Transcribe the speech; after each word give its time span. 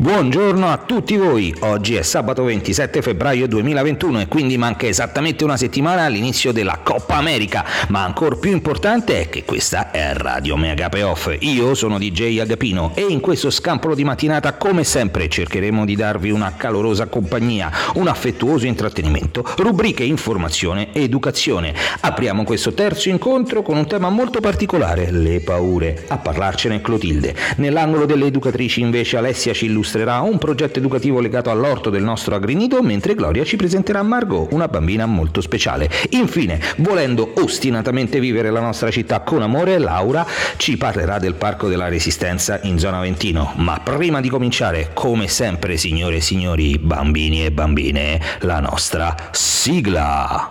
Buongiorno 0.00 0.68
a 0.68 0.76
tutti 0.76 1.16
voi, 1.16 1.52
oggi 1.58 1.96
è 1.96 2.02
sabato 2.02 2.44
27 2.44 3.02
febbraio 3.02 3.48
2021 3.48 4.20
e 4.20 4.28
quindi 4.28 4.56
manca 4.56 4.86
esattamente 4.86 5.42
una 5.42 5.56
settimana 5.56 6.04
all'inizio 6.04 6.52
della 6.52 6.78
Coppa 6.84 7.16
America, 7.16 7.64
ma 7.88 8.04
ancora 8.04 8.36
più 8.36 8.52
importante 8.52 9.22
è 9.22 9.28
che 9.28 9.44
questa 9.44 9.87
Radio 10.12 10.56
Megape 10.56 11.02
Off. 11.02 11.36
Io 11.40 11.74
sono 11.74 11.98
DJ 11.98 12.38
Agapino 12.38 12.92
e 12.94 13.06
in 13.08 13.20
questo 13.20 13.50
scampolo 13.50 13.94
di 13.94 14.04
mattinata 14.04 14.54
come 14.54 14.84
sempre 14.84 15.28
cercheremo 15.28 15.84
di 15.84 15.96
darvi 15.96 16.30
una 16.30 16.54
calorosa 16.56 17.06
compagnia, 17.06 17.70
un 17.94 18.08
affettuoso 18.08 18.66
intrattenimento, 18.66 19.44
rubriche 19.56 20.04
informazione 20.04 20.92
e 20.92 21.02
educazione. 21.02 21.74
Apriamo 22.00 22.44
questo 22.44 22.72
terzo 22.72 23.08
incontro 23.08 23.62
con 23.62 23.76
un 23.76 23.86
tema 23.86 24.08
molto 24.08 24.40
particolare, 24.40 25.10
le 25.10 25.40
paure. 25.40 26.04
A 26.08 26.18
parlarcene 26.18 26.80
Clotilde. 26.80 27.34
Nell'angolo 27.56 28.06
delle 28.06 28.26
educatrici 28.26 28.80
invece 28.80 29.16
Alessia 29.16 29.52
ci 29.52 29.66
illustrerà 29.66 30.20
un 30.20 30.38
progetto 30.38 30.78
educativo 30.78 31.20
legato 31.20 31.50
all'orto 31.50 31.90
del 31.90 32.02
nostro 32.02 32.34
agrinido, 32.34 32.82
mentre 32.82 33.14
Gloria 33.14 33.44
ci 33.44 33.56
presenterà 33.56 34.02
Margot, 34.02 34.52
una 34.52 34.68
bambina 34.68 35.06
molto 35.06 35.40
speciale. 35.40 35.90
Infine, 36.10 36.60
volendo 36.78 37.32
ostinatamente 37.36 38.20
vivere 38.20 38.50
la 38.50 38.60
nostra 38.60 38.90
città 38.90 39.20
con 39.20 39.42
amore, 39.42 39.78
Laura 39.98 40.24
ci 40.56 40.76
parlerà 40.76 41.18
del 41.18 41.34
Parco 41.34 41.66
della 41.68 41.88
Resistenza 41.88 42.60
in 42.62 42.78
zona 42.78 42.98
Aventino. 42.98 43.52
Ma 43.56 43.80
prima 43.80 44.20
di 44.20 44.28
cominciare, 44.28 44.90
come 44.94 45.26
sempre, 45.26 45.76
signore 45.76 46.16
e 46.16 46.20
signori, 46.20 46.78
bambini 46.78 47.44
e 47.44 47.50
bambine, 47.50 48.20
la 48.40 48.60
nostra 48.60 49.14
sigla. 49.32 50.50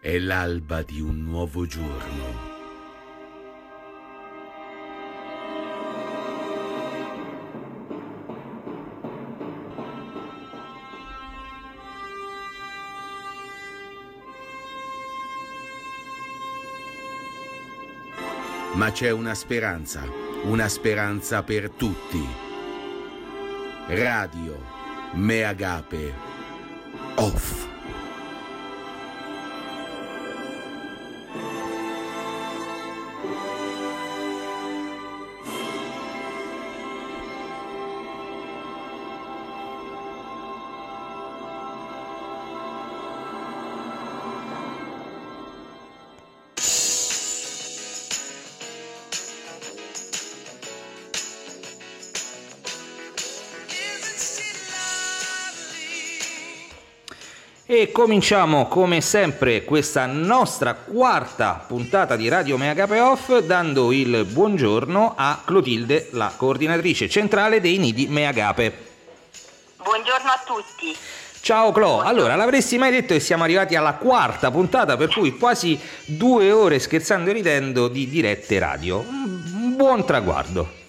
È 0.00 0.18
l'alba 0.18 0.82
di 0.82 1.00
un 1.00 1.24
nuovo 1.24 1.66
giorno 1.66 2.49
ma 18.74 18.92
c'è 18.92 19.10
una 19.10 19.34
speranza, 19.34 20.02
una 20.44 20.68
speranza 20.68 21.42
per 21.42 21.70
tutti. 21.70 22.24
Radio 23.88 24.62
Meagape 25.14 26.14
Off. 27.16 27.79
Cominciamo 58.00 58.66
come 58.66 59.02
sempre 59.02 59.62
questa 59.62 60.06
nostra 60.06 60.72
quarta 60.72 61.62
puntata 61.66 62.16
di 62.16 62.30
Radio 62.30 62.56
Meagape 62.56 62.98
Off 62.98 63.40
dando 63.40 63.92
il 63.92 64.24
buongiorno 64.24 65.12
a 65.14 65.42
Clotilde, 65.44 66.08
la 66.12 66.32
coordinatrice 66.34 67.10
centrale 67.10 67.60
dei 67.60 67.76
nidi 67.76 68.06
Meagape. 68.06 68.86
Buongiorno 69.82 70.30
a 70.30 70.42
tutti. 70.46 70.96
Ciao 71.42 71.72
Clo, 71.72 72.00
allora 72.00 72.36
l'avresti 72.36 72.78
mai 72.78 72.90
detto 72.90 73.12
che 73.12 73.20
siamo 73.20 73.44
arrivati 73.44 73.76
alla 73.76 73.92
quarta 73.92 74.50
puntata, 74.50 74.96
per 74.96 75.12
cui 75.12 75.36
quasi 75.36 75.78
due 76.06 76.50
ore 76.52 76.78
scherzando 76.78 77.28
e 77.28 77.34
ridendo 77.34 77.88
di 77.88 78.08
dirette 78.08 78.58
radio. 78.58 79.00
Un 79.00 79.74
buon 79.76 80.06
traguardo. 80.06 80.79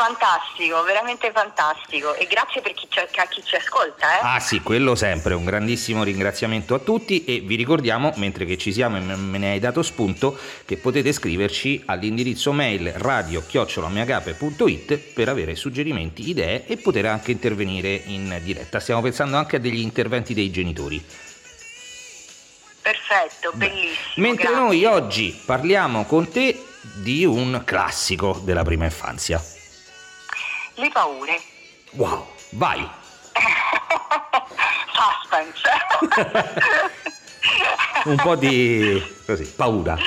Fantastico, 0.00 0.82
veramente 0.82 1.30
fantastico 1.30 2.14
e 2.14 2.26
grazie 2.26 2.62
per 2.62 2.72
chi 2.72 2.86
ci, 2.88 3.00
a 3.00 3.26
chi 3.26 3.44
ci 3.44 3.56
ascolta. 3.56 4.18
Eh? 4.18 4.20
Ah 4.22 4.40
sì, 4.40 4.62
quello 4.62 4.94
sempre, 4.94 5.34
un 5.34 5.44
grandissimo 5.44 6.04
ringraziamento 6.04 6.74
a 6.74 6.78
tutti 6.78 7.26
e 7.26 7.40
vi 7.40 7.54
ricordiamo, 7.54 8.14
mentre 8.16 8.46
che 8.46 8.56
ci 8.56 8.72
siamo 8.72 8.96
e 8.96 9.00
me 9.00 9.36
ne 9.36 9.50
hai 9.50 9.58
dato 9.58 9.82
spunto, 9.82 10.38
che 10.64 10.78
potete 10.78 11.12
scriverci 11.12 11.82
all'indirizzo 11.84 12.50
mail 12.50 12.90
radio-miagape.it 12.90 14.96
per 14.96 15.28
avere 15.28 15.54
suggerimenti, 15.54 16.30
idee 16.30 16.64
e 16.66 16.78
poter 16.78 17.04
anche 17.04 17.32
intervenire 17.32 18.00
in 18.06 18.40
diretta. 18.42 18.80
Stiamo 18.80 19.02
pensando 19.02 19.36
anche 19.36 19.56
a 19.56 19.58
degli 19.58 19.80
interventi 19.80 20.32
dei 20.32 20.50
genitori. 20.50 21.04
Perfetto, 22.80 23.52
bellissimo. 23.52 24.14
Mentre 24.16 24.44
grazie. 24.44 24.62
noi 24.62 24.86
oggi 24.86 25.38
parliamo 25.44 26.06
con 26.06 26.26
te 26.30 26.58
di 26.94 27.26
un 27.26 27.60
classico 27.66 28.40
della 28.42 28.62
prima 28.62 28.86
infanzia. 28.86 29.58
Le 30.80 30.88
paure. 30.88 31.38
Wow, 31.90 32.26
vai! 32.52 32.88
Suspense. 34.96 35.68
Un 38.08 38.16
po' 38.16 38.34
di 38.34 39.22
così, 39.26 39.44
paura. 39.44 39.98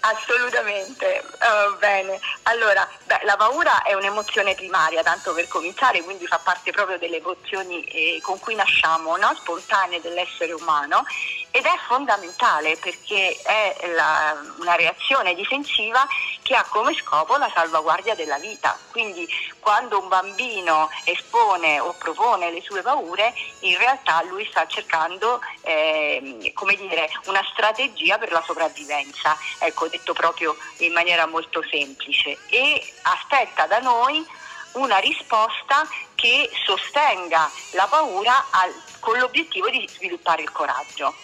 Assolutamente, 0.00 1.24
uh, 1.24 1.78
bene. 1.78 2.20
Allora, 2.42 2.86
beh, 3.06 3.20
la 3.24 3.36
paura 3.36 3.82
è 3.82 3.94
un'emozione 3.94 4.54
primaria, 4.54 5.02
tanto 5.02 5.32
per 5.32 5.48
cominciare, 5.48 6.02
quindi 6.02 6.26
fa 6.26 6.38
parte 6.38 6.72
proprio 6.72 6.98
delle 6.98 7.16
emozioni 7.16 7.82
eh, 7.84 8.20
con 8.20 8.38
cui 8.38 8.54
nasciamo, 8.54 9.16
no? 9.16 9.34
spontanee 9.34 10.02
dell'essere 10.02 10.52
umano 10.52 11.04
ed 11.50 11.64
è 11.64 11.76
fondamentale 11.86 12.76
perché 12.76 13.36
è 13.42 13.92
la, 13.94 14.40
una 14.58 14.76
reazione 14.76 15.34
difensiva 15.34 16.06
che 16.42 16.54
ha 16.54 16.64
come 16.64 16.94
scopo 16.94 17.36
la 17.36 17.50
salvaguardia 17.52 18.14
della 18.14 18.38
vita. 18.38 18.78
Quindi 18.90 19.28
quando 19.58 20.00
un 20.00 20.08
bambino 20.08 20.90
espone 21.04 21.80
o 21.80 21.94
propone 21.98 22.50
le 22.50 22.60
sue 22.62 22.82
paure, 22.82 23.34
in 23.60 23.76
realtà 23.78 24.22
lui 24.22 24.46
sta 24.50 24.66
cercando 24.66 25.40
eh, 25.62 26.52
dire, 26.76 27.10
una 27.26 27.42
strategia 27.52 28.18
per 28.18 28.32
la 28.32 28.42
sopravvivenza, 28.44 29.36
ecco, 29.58 29.88
detto 29.88 30.12
proprio 30.12 30.56
in 30.78 30.92
maniera 30.92 31.26
molto 31.26 31.62
semplice, 31.68 32.38
e 32.48 32.92
aspetta 33.02 33.66
da 33.66 33.78
noi 33.78 34.26
una 34.72 34.98
risposta 34.98 35.88
che 36.14 36.50
sostenga 36.64 37.50
la 37.70 37.88
paura 37.88 38.48
al, 38.50 38.74
con 39.00 39.18
l'obiettivo 39.18 39.68
di 39.70 39.88
sviluppare 39.94 40.42
il 40.42 40.52
coraggio. 40.52 41.14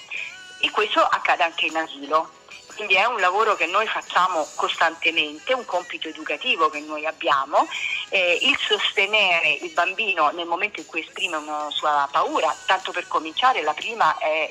E 0.59 0.71
questo 0.71 1.01
accade 1.01 1.45
anche 1.45 1.67
in 1.67 1.77
asilo. 1.77 2.31
Quindi 2.77 2.95
è 2.95 3.07
un 3.07 3.19
lavoro 3.21 3.57
che 3.57 3.65
noi 3.65 3.87
facciamo 3.87 4.47
costantemente, 4.55 5.55
un 5.55 5.65
compito 5.65 6.09
educativo 6.09 6.69
che 6.69 6.81
noi 6.81 7.07
abbiamo, 7.07 7.67
eh, 8.11 8.39
il 8.43 8.57
sostenere 8.59 9.59
il 9.63 9.71
bambino 9.71 10.29
nel 10.31 10.47
momento 10.47 10.81
in 10.81 10.87
cui 10.87 11.01
esprime 11.01 11.37
una 11.37 11.71
sua 11.71 12.07
paura, 12.13 12.55
tanto 12.67 12.93
per 12.93 13.09
cominciare 13.09 13.63
la 13.63 13.73
prima 13.73 14.19
è 14.19 14.51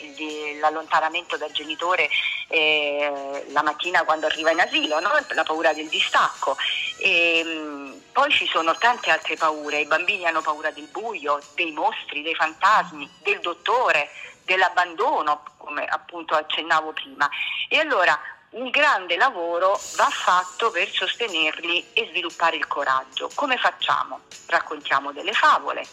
l'allontanamento 0.59 1.37
dal 1.37 1.51
genitore 1.51 2.09
eh, 2.47 3.45
la 3.49 3.61
mattina 3.61 4.03
quando 4.03 4.25
arriva 4.25 4.49
in 4.49 4.59
asilo, 4.59 4.99
no? 4.99 5.11
la 5.29 5.43
paura 5.43 5.71
del 5.73 5.87
distacco. 5.87 6.57
E, 6.97 7.39
ehm, 7.39 8.01
poi 8.11 8.31
ci 8.31 8.47
sono 8.47 8.75
tante 8.77 9.11
altre 9.11 9.35
paure, 9.35 9.81
i 9.81 9.85
bambini 9.85 10.25
hanno 10.25 10.41
paura 10.41 10.71
del 10.71 10.87
buio, 10.87 11.39
dei 11.53 11.71
mostri, 11.71 12.23
dei 12.23 12.33
fantasmi, 12.33 13.07
del 13.21 13.39
dottore, 13.39 14.09
dell'abbandono, 14.45 15.43
come 15.57 15.85
appunto 15.85 16.35
accennavo 16.35 16.93
prima. 16.93 17.27
E 17.67 17.79
allora 17.79 18.17
un 18.51 18.69
grande 18.69 19.17
lavoro 19.17 19.79
va 19.95 20.09
fatto 20.09 20.71
per 20.71 20.89
sostenerli 20.89 21.91
e 21.91 22.07
sviluppare 22.09 22.55
il 22.55 22.67
coraggio. 22.67 23.29
Come 23.35 23.57
facciamo? 23.57 24.21
Raccontiamo 24.45 25.11
delle 25.11 25.33
favole, 25.33 25.85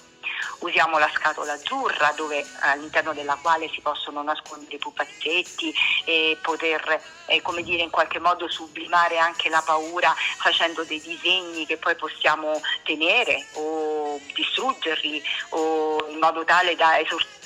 usiamo 0.61 0.99
la 0.99 1.11
scatola 1.13 1.55
azzurra 1.55 2.13
dove, 2.15 2.47
all'interno 2.61 3.15
della 3.15 3.37
quale 3.41 3.69
si 3.71 3.81
possono 3.81 4.23
nascondere 4.23 4.77
i 4.77 4.79
pupazzetti 4.79 5.75
e 6.05 6.39
poter 6.41 7.03
eh, 7.27 7.41
come 7.41 7.63
dire, 7.63 7.83
in 7.83 7.91
qualche 7.91 8.19
modo 8.19 8.49
sublimare 8.49 9.19
anche 9.19 9.49
la 9.49 9.63
paura 9.63 10.15
facendo 10.39 10.85
dei 10.85 11.01
disegni 11.01 11.67
che 11.67 11.79
poi 11.79 11.97
possiamo 11.97 12.61
tenere 12.85 13.47
o 13.55 14.21
distruggerli 14.35 15.23
o 15.51 16.07
in 16.11 16.19
modo 16.19 16.45
tale 16.45 16.77
da 16.77 16.99
esortare 16.99 17.41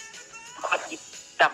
da 1.36 1.50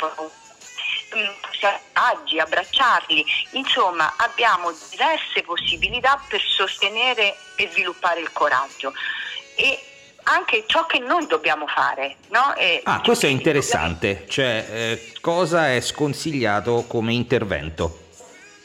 aggi, 1.92 2.38
abbracciarli, 2.38 3.24
insomma 3.52 4.14
abbiamo 4.16 4.72
diverse 4.90 5.42
possibilità 5.42 6.20
per 6.28 6.40
sostenere 6.40 7.36
e 7.56 7.68
sviluppare 7.70 8.20
il 8.20 8.32
coraggio 8.32 8.92
e 9.54 9.78
anche 10.24 10.64
ciò 10.66 10.86
che 10.86 10.98
noi 10.98 11.26
dobbiamo 11.26 11.66
fare. 11.66 12.16
No? 12.28 12.54
ah, 12.84 13.00
questo 13.00 13.26
è 13.26 13.28
interessante, 13.28 14.24
cioè 14.28 14.66
eh, 14.68 15.12
cosa 15.20 15.72
è 15.72 15.80
sconsigliato 15.80 16.84
come 16.86 17.12
intervento? 17.12 17.98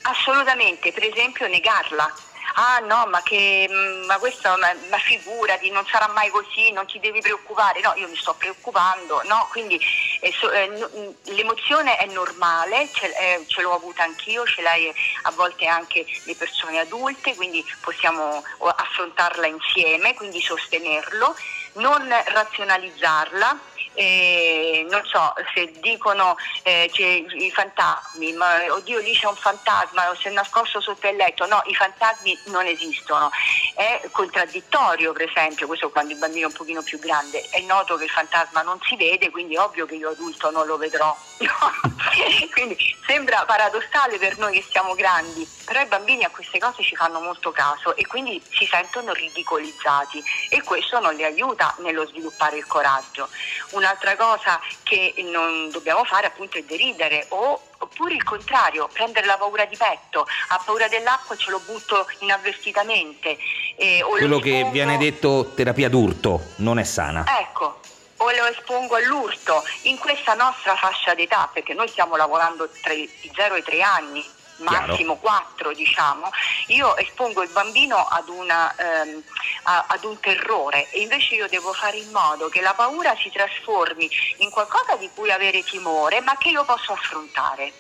Assolutamente, 0.04 0.94
per 0.94 1.04
esempio 1.04 1.48
negarla 1.48 2.14
ah 2.60 2.80
no, 2.80 3.06
ma 3.08 3.22
che 3.22 3.68
mm, 3.70 4.06
ma 4.06 4.18
questo 4.18 4.50
ma, 4.58 4.74
ma 4.90 4.98
figurati, 4.98 5.70
non 5.70 5.86
sarà 5.86 6.08
mai 6.12 6.30
così, 6.30 6.72
non 6.72 6.86
ti 6.88 7.00
devi 7.00 7.22
preoccupare. 7.22 7.82
No, 7.82 7.94
io 7.96 8.08
mi 8.08 8.16
sto 8.16 8.34
preoccupando, 8.36 9.22
no? 9.26 9.48
Quindi 9.52 9.80
eh, 10.20 10.32
so, 10.34 10.52
eh, 10.52 10.68
n- 10.68 11.16
l'emozione 11.26 11.98
è 11.98 12.06
normale, 12.08 12.90
ce, 12.94 13.14
eh, 13.16 13.44
ce 13.48 13.62
l'ho 13.62 13.74
avuta 13.74 14.04
anch'io, 14.04 14.46
ce 14.46 14.62
l'hai 14.62 14.92
a 15.24 15.32
volte 15.32 15.68
anche 15.68 16.06
le 16.24 16.36
persone 16.36 16.80
adulte, 16.80 17.36
quindi 17.36 17.64
possiamo 17.80 18.42
affrontarla 18.60 19.46
insieme, 19.48 20.16
quindi 20.16 20.42
sostenerlo, 20.42 21.36
non 21.74 22.08
razionalizzarla 22.26 23.67
eh, 23.98 24.86
non 24.90 25.02
so, 25.06 25.34
se 25.56 25.72
dicono 25.80 26.36
eh, 26.62 26.90
i 26.94 27.52
fantasmi, 27.52 28.34
ma 28.34 28.60
oddio 28.70 29.00
lì 29.00 29.14
c'è 29.14 29.26
un 29.26 29.36
fantasma, 29.36 30.16
si 30.20 30.28
è 30.28 30.32
nascosto 30.32 30.80
sotto 30.80 31.08
il 31.08 31.16
letto, 31.16 31.48
no, 31.48 31.64
i 31.66 31.74
fantasmi 31.74 32.38
non 32.46 32.68
esistono, 32.68 33.32
è 33.74 34.08
contraddittorio 34.12 35.14
per 35.14 35.24
esempio, 35.24 35.66
questo 35.66 35.90
quando 35.90 36.14
il 36.14 36.20
bambino 36.20 36.46
è 36.46 36.50
un 36.50 36.56
pochino 36.56 36.84
più 36.84 37.00
grande, 37.00 37.44
è 37.50 37.60
noto 37.62 37.98
che 37.98 38.04
il 38.04 38.10
fantasma 38.12 38.62
non 38.62 38.80
si 38.84 38.96
vede, 38.96 39.32
quindi 39.32 39.56
è 39.56 39.60
ovvio 39.60 39.88
che 39.88 39.96
io 39.96 40.12
adulto 40.12 40.52
non 40.52 40.68
lo 40.68 40.78
vedrò, 40.78 41.16
quindi 42.54 42.78
sembra 43.08 43.46
paradossale 43.46 44.20
per 44.20 44.38
noi 44.38 44.60
che 44.60 44.66
siamo 44.70 44.94
grandi, 44.94 45.48
però 45.66 45.82
i 45.82 45.88
bambini 45.88 46.24
a 46.24 46.30
queste 46.30 46.60
cose 46.60 46.84
ci 46.84 46.96
fanno 46.96 47.20
molto 47.20 47.52
caso 47.52 47.96
e 47.96 48.06
quindi 48.06 48.42
si 48.52 48.66
sentono 48.66 49.14
ridicolizzati. 49.14 50.24
E 50.50 50.62
questo 50.62 51.00
non 51.00 51.16
li 51.16 51.24
aiuta 51.24 51.76
nello 51.80 52.06
sviluppare 52.06 52.58
il 52.58 52.66
coraggio. 52.68 53.28
Una 53.72 53.87
un'altra 53.88 54.18
cosa 54.18 54.60
che 54.84 55.14
non 55.32 55.70
dobbiamo 55.72 56.04
fare 56.04 56.28
appunto 56.28 56.58
è 56.58 56.64
deridere 56.64 57.26
o 57.30 57.62
oppure 57.80 58.16
il 58.16 58.24
contrario, 58.24 58.90
prendere 58.92 59.26
la 59.26 59.38
paura 59.38 59.66
di 59.66 59.78
petto, 59.78 60.28
ha 60.50 60.62
paura 60.64 60.88
dell'acqua 60.88 61.36
e 61.36 61.38
ce 61.38 61.52
lo 61.52 61.62
butto 61.66 62.08
inavvertitamente. 62.20 63.38
Eh, 63.78 64.04
Quello 64.06 64.40
che 64.40 64.56
espongo... 64.56 64.72
viene 64.72 64.98
detto 64.98 65.52
terapia 65.56 65.88
d'urto 65.88 66.42
non 66.58 66.80
è 66.80 66.84
sana. 66.84 67.24
Ecco, 67.40 67.80
o 68.18 68.32
lo 68.32 68.46
espongo 68.48 68.96
all'urto 68.96 69.64
in 69.84 69.98
questa 70.00 70.34
nostra 70.34 70.76
fascia 70.76 71.14
d'età, 71.14 71.50
perché 71.54 71.74
noi 71.74 71.88
stiamo 71.88 72.16
lavorando 72.16 72.68
tra 72.82 72.94
i 72.94 73.10
0 73.34 73.56
e 73.56 73.60
i 73.60 73.64
3 73.64 73.82
anni, 73.82 74.26
massimo 74.58 75.18
4 75.18 75.74
diciamo, 75.74 76.30
io 76.68 76.96
espongo 76.98 77.44
il 77.44 77.50
bambino 77.50 77.98
ad, 77.98 78.30
una, 78.30 78.74
ehm, 78.76 79.24
a, 79.64 79.86
ad, 79.88 80.04
un 80.04 80.20
terrore 80.20 80.90
e 80.90 81.02
invece 81.02 81.36
io 81.36 81.48
devo 81.48 81.74
fare 81.74 81.98
in 81.98 82.12
modo 82.12 82.50
che 82.50 82.62
la 82.62 82.74
paura 82.74 83.16
si 83.18 83.30
trasformi 83.30 84.10
in 84.38 84.50
qualcosa 84.50 84.96
di 84.98 85.10
cui 85.14 85.32
avere 85.32 85.64
timore 85.64 86.22
ma 86.22 86.38
che 86.38 86.50
io 86.50 86.66
posso 86.66 86.94
affrontare. 86.94 87.74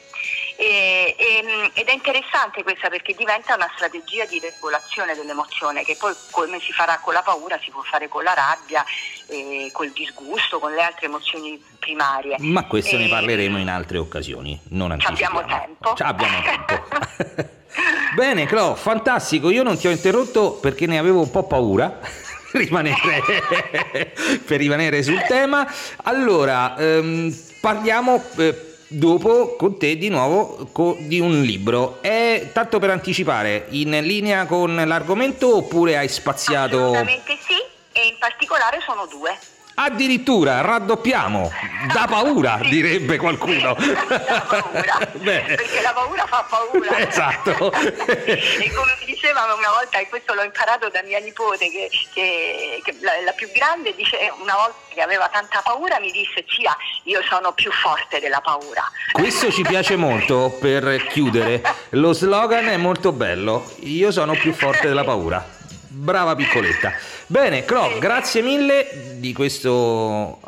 E, 0.59 1.15
e, 1.15 1.71
ed 1.75 1.88
è 1.88 1.92
interessante 1.92 2.63
questa 2.63 2.89
perché 2.89 3.13
diventa 3.13 3.54
una 3.54 3.69
strategia 3.75 4.25
di 4.25 4.39
regolazione 4.39 5.13
dell'emozione 5.13 5.83
che 5.83 5.95
poi 6.00 6.15
come 6.31 6.59
si 6.59 6.71
farà 6.71 6.98
con 6.98 7.13
la 7.13 7.21
paura 7.21 7.59
si 7.62 7.69
può 7.69 7.83
fare 7.83 8.07
con 8.07 8.24
la 8.24 8.33
rabbia, 8.33 8.83
eh, 9.27 9.69
col 9.71 9.92
disgusto, 9.92 10.57
con 10.57 10.74
le 10.74 10.81
altre 10.81 11.06
emozioni 11.06 11.63
primarie. 11.77 12.38
Ma 12.39 12.65
questo 12.65 12.95
e, 12.95 13.00
ne 13.00 13.07
parleremo 13.07 13.59
in 13.59 13.69
altre 13.69 14.00
occasioni, 14.00 14.59
non 14.69 14.89
anticipiamo. 14.92 15.39
Abbiamo 15.39 15.63
tempo. 15.63 15.94
Ci 15.95 16.01
abbiamo 16.01 16.42
tempo. 16.42 16.83
Bene 18.15 18.48
Clo, 18.48 18.74
fantastico, 18.74 19.51
io 19.51 19.62
non 19.62 19.77
ti 19.77 19.86
ho 19.86 19.92
interrotto 19.92 20.54
perché 20.54 20.88
ne 20.88 20.98
avevo 20.98 21.21
un 21.21 21.30
po' 21.30 21.44
paura. 21.44 22.00
rimanere, 22.54 24.13
per 24.44 24.57
rimanere 24.57 25.04
sul 25.04 25.21
tema. 25.27 25.71
Allora, 26.04 26.75
ehm, 26.77 27.36
parliamo 27.62 28.24
eh, 28.38 28.76
dopo 28.87 29.55
con 29.55 29.77
te 29.77 29.97
di 29.97 30.09
nuovo 30.09 30.69
co- 30.71 30.97
di 30.99 31.19
un 31.19 31.41
libro. 31.41 31.99
È 32.01 32.49
tanto 32.53 32.79
per 32.79 32.89
anticipare, 32.89 33.67
in 33.69 33.91
linea 34.01 34.45
con 34.45 34.75
l'argomento 34.75 35.55
oppure 35.57 35.97
hai 35.97 36.07
spaziato? 36.07 36.77
Assolutamente 36.77 37.37
sì, 37.47 37.55
e 37.91 38.07
in 38.07 38.15
particolare 38.19 38.79
sono 38.85 39.05
due. 39.05 39.37
Addirittura 39.79 40.62
raddoppiamo, 40.62 41.51
da 41.94 42.07
paura 42.09 42.57
direbbe 42.63 43.18
qualcuno. 43.18 43.75
da 43.75 44.44
paura, 44.47 44.97
perché 45.21 45.81
la 45.83 45.94
paura 45.94 46.25
fa 46.25 46.44
paura. 46.50 46.97
Esatto. 46.97 47.71
e 48.25 48.71
come 48.74 48.97
diceva 49.06 49.44
una 49.44 49.69
volta, 49.69 50.00
e 50.00 50.09
questo 50.09 50.33
l'ho 50.33 50.41
imparato 50.41 50.89
da 50.89 51.03
mia 51.03 51.19
nipote, 51.19 51.69
che, 51.69 51.91
che, 52.12 52.81
che 52.83 52.97
la, 53.01 53.21
la, 53.24 53.33
più 53.33 53.51
grande 53.51 53.94
dice, 53.94 54.18
una 54.41 54.56
volta 54.56 54.77
che 54.95 55.01
aveva 55.03 55.29
tanta 55.29 55.62
paura 55.63 56.00
mi 56.00 56.09
disse, 56.09 56.44
zia, 56.47 56.75
io 57.03 57.21
sono 57.21 57.51
più 57.51 57.71
forte 57.71 58.19
della 58.19 58.41
paura. 58.41 58.83
Questo 59.12 59.51
ci 59.51 59.62
piace 59.62 59.94
molto 59.95 60.57
per 60.59 61.06
chiudere, 61.06 61.62
lo 61.89 62.13
slogan 62.13 62.68
è 62.68 62.77
molto 62.77 63.12
bello, 63.12 63.71
io 63.81 64.12
sono 64.12 64.33
più 64.33 64.53
forte 64.53 64.88
della 64.88 65.03
paura. 65.03 65.56
Brava 65.87 66.35
piccoletta. 66.35 66.93
Bene, 67.27 67.63
Clo, 67.65 67.97
grazie 67.99 68.41
mille 68.41 69.15
di 69.19 69.33
questo 69.33 70.39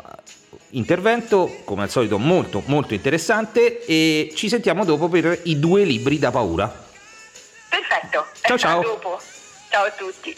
intervento, 0.70 1.62
come 1.64 1.82
al 1.82 1.90
solito 1.90 2.18
molto 2.18 2.62
molto 2.66 2.94
interessante 2.94 3.84
e 3.84 4.32
ci 4.34 4.48
sentiamo 4.48 4.84
dopo 4.84 5.08
per 5.08 5.40
i 5.44 5.58
due 5.58 5.84
libri 5.84 6.18
da 6.18 6.30
paura. 6.30 6.72
Perfetto. 7.68 8.26
Ciao 8.40 8.58
ciao. 8.58 8.82
Dopo. 8.82 9.20
Ciao 9.68 9.84
a 9.84 9.90
tutti. 9.90 10.36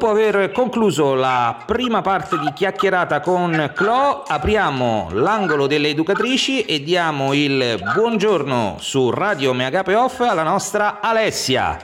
Dopo 0.00 0.12
aver 0.12 0.50
concluso 0.52 1.12
la 1.12 1.62
prima 1.66 2.00
parte 2.00 2.38
di 2.38 2.54
chiacchierata 2.54 3.20
con 3.20 3.70
Clo, 3.74 4.22
apriamo 4.26 5.10
l'angolo 5.12 5.66
delle 5.66 5.88
educatrici 5.88 6.64
e 6.64 6.82
diamo 6.82 7.34
il 7.34 7.78
buongiorno 7.94 8.78
su 8.80 9.10
Radio 9.10 9.52
Meagape 9.52 9.94
Off 9.94 10.20
alla 10.20 10.42
nostra 10.42 11.00
Alessia. 11.02 11.76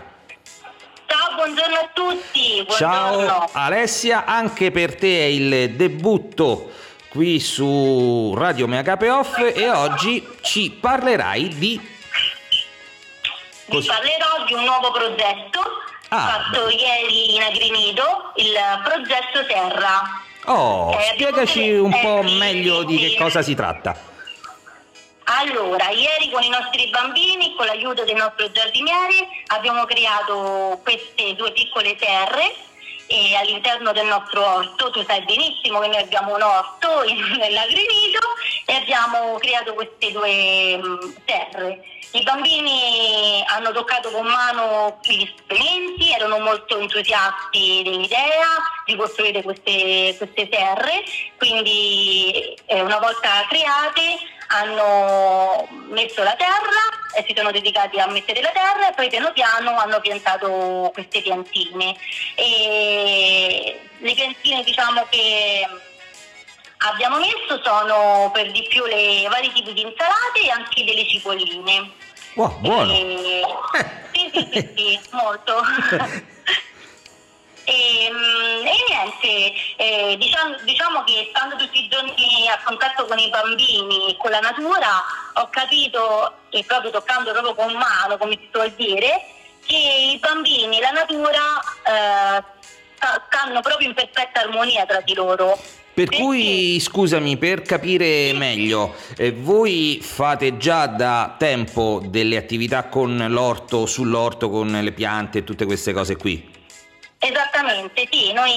Ciao, 1.05 1.35
buongiorno 1.35 1.75
a 1.75 1.91
tutti. 1.93 2.65
Buongiorno. 2.65 3.27
Ciao 3.27 3.49
Alessia, 3.53 4.25
anche 4.25 4.71
per 4.71 4.95
te 4.95 5.19
è 5.19 5.25
il 5.25 5.73
debutto 5.73 6.71
qui 7.11 7.39
su 7.39 8.33
Radio 8.35 8.67
Meagape 8.67 9.11
Off 9.11 9.39
e 9.55 9.69
oggi 9.69 10.27
ci 10.41 10.71
parlerai 10.71 11.49
di... 11.49 11.79
Vi 13.67 13.85
parlerò 13.85 14.47
di 14.47 14.55
un 14.55 14.65
nuovo 14.65 14.91
progetto 14.91 15.85
ah, 16.09 16.45
fatto 16.51 16.67
beh. 16.67 16.73
ieri 16.73 17.35
in 17.35 17.43
Agrinido, 17.43 18.33
il 18.37 18.55
progetto 18.85 19.47
Terra. 19.47 20.23
Oh, 20.47 20.93
eh, 20.93 21.13
spiegaci 21.15 21.71
un 21.73 21.91
po' 22.01 22.23
meglio 22.23 22.85
di 22.85 22.99
che 22.99 23.17
cosa 23.17 23.43
si 23.43 23.55
tratta. 23.55 24.15
Allora, 25.29 25.91
ieri 25.91 26.31
con 26.31 26.43
i 26.43 26.49
nostri 26.49 26.89
bambini, 26.89 27.55
con 27.57 27.67
l'aiuto 27.67 28.05
dei 28.05 28.15
nostri 28.15 28.51
giardinieri, 28.53 29.27
abbiamo 29.49 29.85
creato 29.85 30.81
queste 30.85 31.35
due 31.35 31.51
piccole 31.51 31.97
terre 31.97 32.55
e 33.07 33.35
all'interno 33.37 33.93
del 33.93 34.07
nostro 34.07 34.45
orto, 34.45 34.91
tu 34.91 35.03
sai 35.05 35.23
benissimo 35.25 35.81
che 35.81 35.89
noi 35.89 35.99
abbiamo 35.99 36.35
un 36.35 36.43
orto 36.43 37.03
nell'Agrinido 37.39 38.19
e 38.65 38.75
abbiamo 38.75 39.37
creato 39.39 39.75
queste 39.75 40.13
due 40.13 40.77
mm, 40.77 40.97
terre. 41.25 41.81
I 42.13 42.23
bambini 42.23 43.45
hanno 43.47 43.73
toccato 43.73 44.11
con 44.11 44.27
mano 44.27 44.99
gli 45.03 45.29
strumenti, 45.37 46.13
erano 46.13 46.39
molto 46.39 46.79
entusiasti 46.79 47.83
dell'idea 47.85 48.47
di 48.87 48.97
costruire 48.97 49.43
queste, 49.43 50.15
queste 50.17 50.49
terre, 50.49 51.03
quindi 51.37 52.57
eh, 52.67 52.81
una 52.81 52.99
volta 52.99 53.45
create 53.49 54.35
hanno 54.49 55.67
messo 55.88 56.23
la 56.23 56.35
terra 56.37 57.15
e 57.15 57.25
si 57.26 57.35
sono 57.37 57.50
dedicati 57.50 57.99
a 57.99 58.07
mettere 58.07 58.41
la 58.43 58.50
terra 58.50 58.91
e 58.91 58.95
poi 58.95 59.09
piano 59.09 59.33
piano 59.33 59.76
hanno 59.76 60.00
piantato 60.00 60.91
queste 60.93 61.23
piantine. 61.23 61.97
E 62.35 63.81
le 63.99 64.15
piantine 64.15 64.62
diciamo 64.62 65.07
che 65.09 65.67
abbiamo 66.79 67.19
messo 67.19 67.61
sono 67.62 68.31
per 68.33 68.53
di 68.53 68.67
più 68.69 68.85
le 68.85 69.26
vari 69.29 69.50
tipi 69.53 69.73
di 69.73 69.83
insalate 69.83 70.41
e 70.45 70.50
anche 70.50 70.85
delle 70.85 71.07
cipolline. 71.07 71.91
Wow, 72.35 72.59
buono! 72.59 72.93
E... 72.93 73.43
sì, 74.12 74.31
sì, 74.33 74.49
sì, 74.53 74.73
sì, 74.76 75.00
molto. 75.12 75.62
E, 77.69 78.09
mm, 78.13 78.65
e 78.65 78.75
niente, 78.89 79.55
eh, 79.77 80.17
diciamo, 80.17 80.55
diciamo, 80.63 81.03
che 81.03 81.27
stando 81.31 81.57
tutti 81.57 81.85
i 81.85 81.89
giorni 81.89 82.49
a 82.49 82.61
contatto 82.65 83.07
con 83.07 83.19
i 83.19 83.29
bambini 83.29 84.11
e 84.11 84.17
con 84.17 84.31
la 84.31 84.39
natura 84.39 85.03
ho 85.35 85.49
capito, 85.51 86.33
e 86.51 86.63
proprio 86.65 86.93
toccando 86.93 87.33
proprio 87.33 87.55
con 87.55 87.73
mano, 87.75 88.19
come 88.19 88.39
si 88.41 88.49
suol 88.53 88.71
dire, 88.77 89.21
che 89.67 90.13
i 90.15 90.19
bambini 90.19 90.79
e 90.79 90.81
la 90.81 90.93
natura 90.93 91.61
eh, 91.83 92.43
stanno 93.27 93.61
proprio 93.63 93.89
in 93.89 93.95
perfetta 93.95 94.43
armonia 94.43 94.87
tra 94.87 95.01
di 95.01 95.15
loro. 95.15 95.59
Per 95.93 96.11
cui, 96.11 96.79
scusami, 96.79 97.39
per 97.39 97.63
capire 97.63 98.33
meglio, 98.35 98.95
eh, 99.17 99.33
voi 99.33 99.99
fate 100.03 100.59
già 100.59 100.87
da 100.87 101.35
tempo 101.39 102.03
delle 102.05 102.37
attività 102.37 102.85
con 102.85 103.17
l'orto, 103.31 103.87
sull'orto, 103.87 104.51
con 104.51 104.69
le 104.71 104.93
piante 104.93 105.39
e 105.39 105.45
tutte 105.45 105.65
queste 105.65 105.95
cose 105.95 106.17
qui? 106.17 106.56
Esattamente, 107.28 108.06
sì, 108.09 108.33
noi 108.33 108.52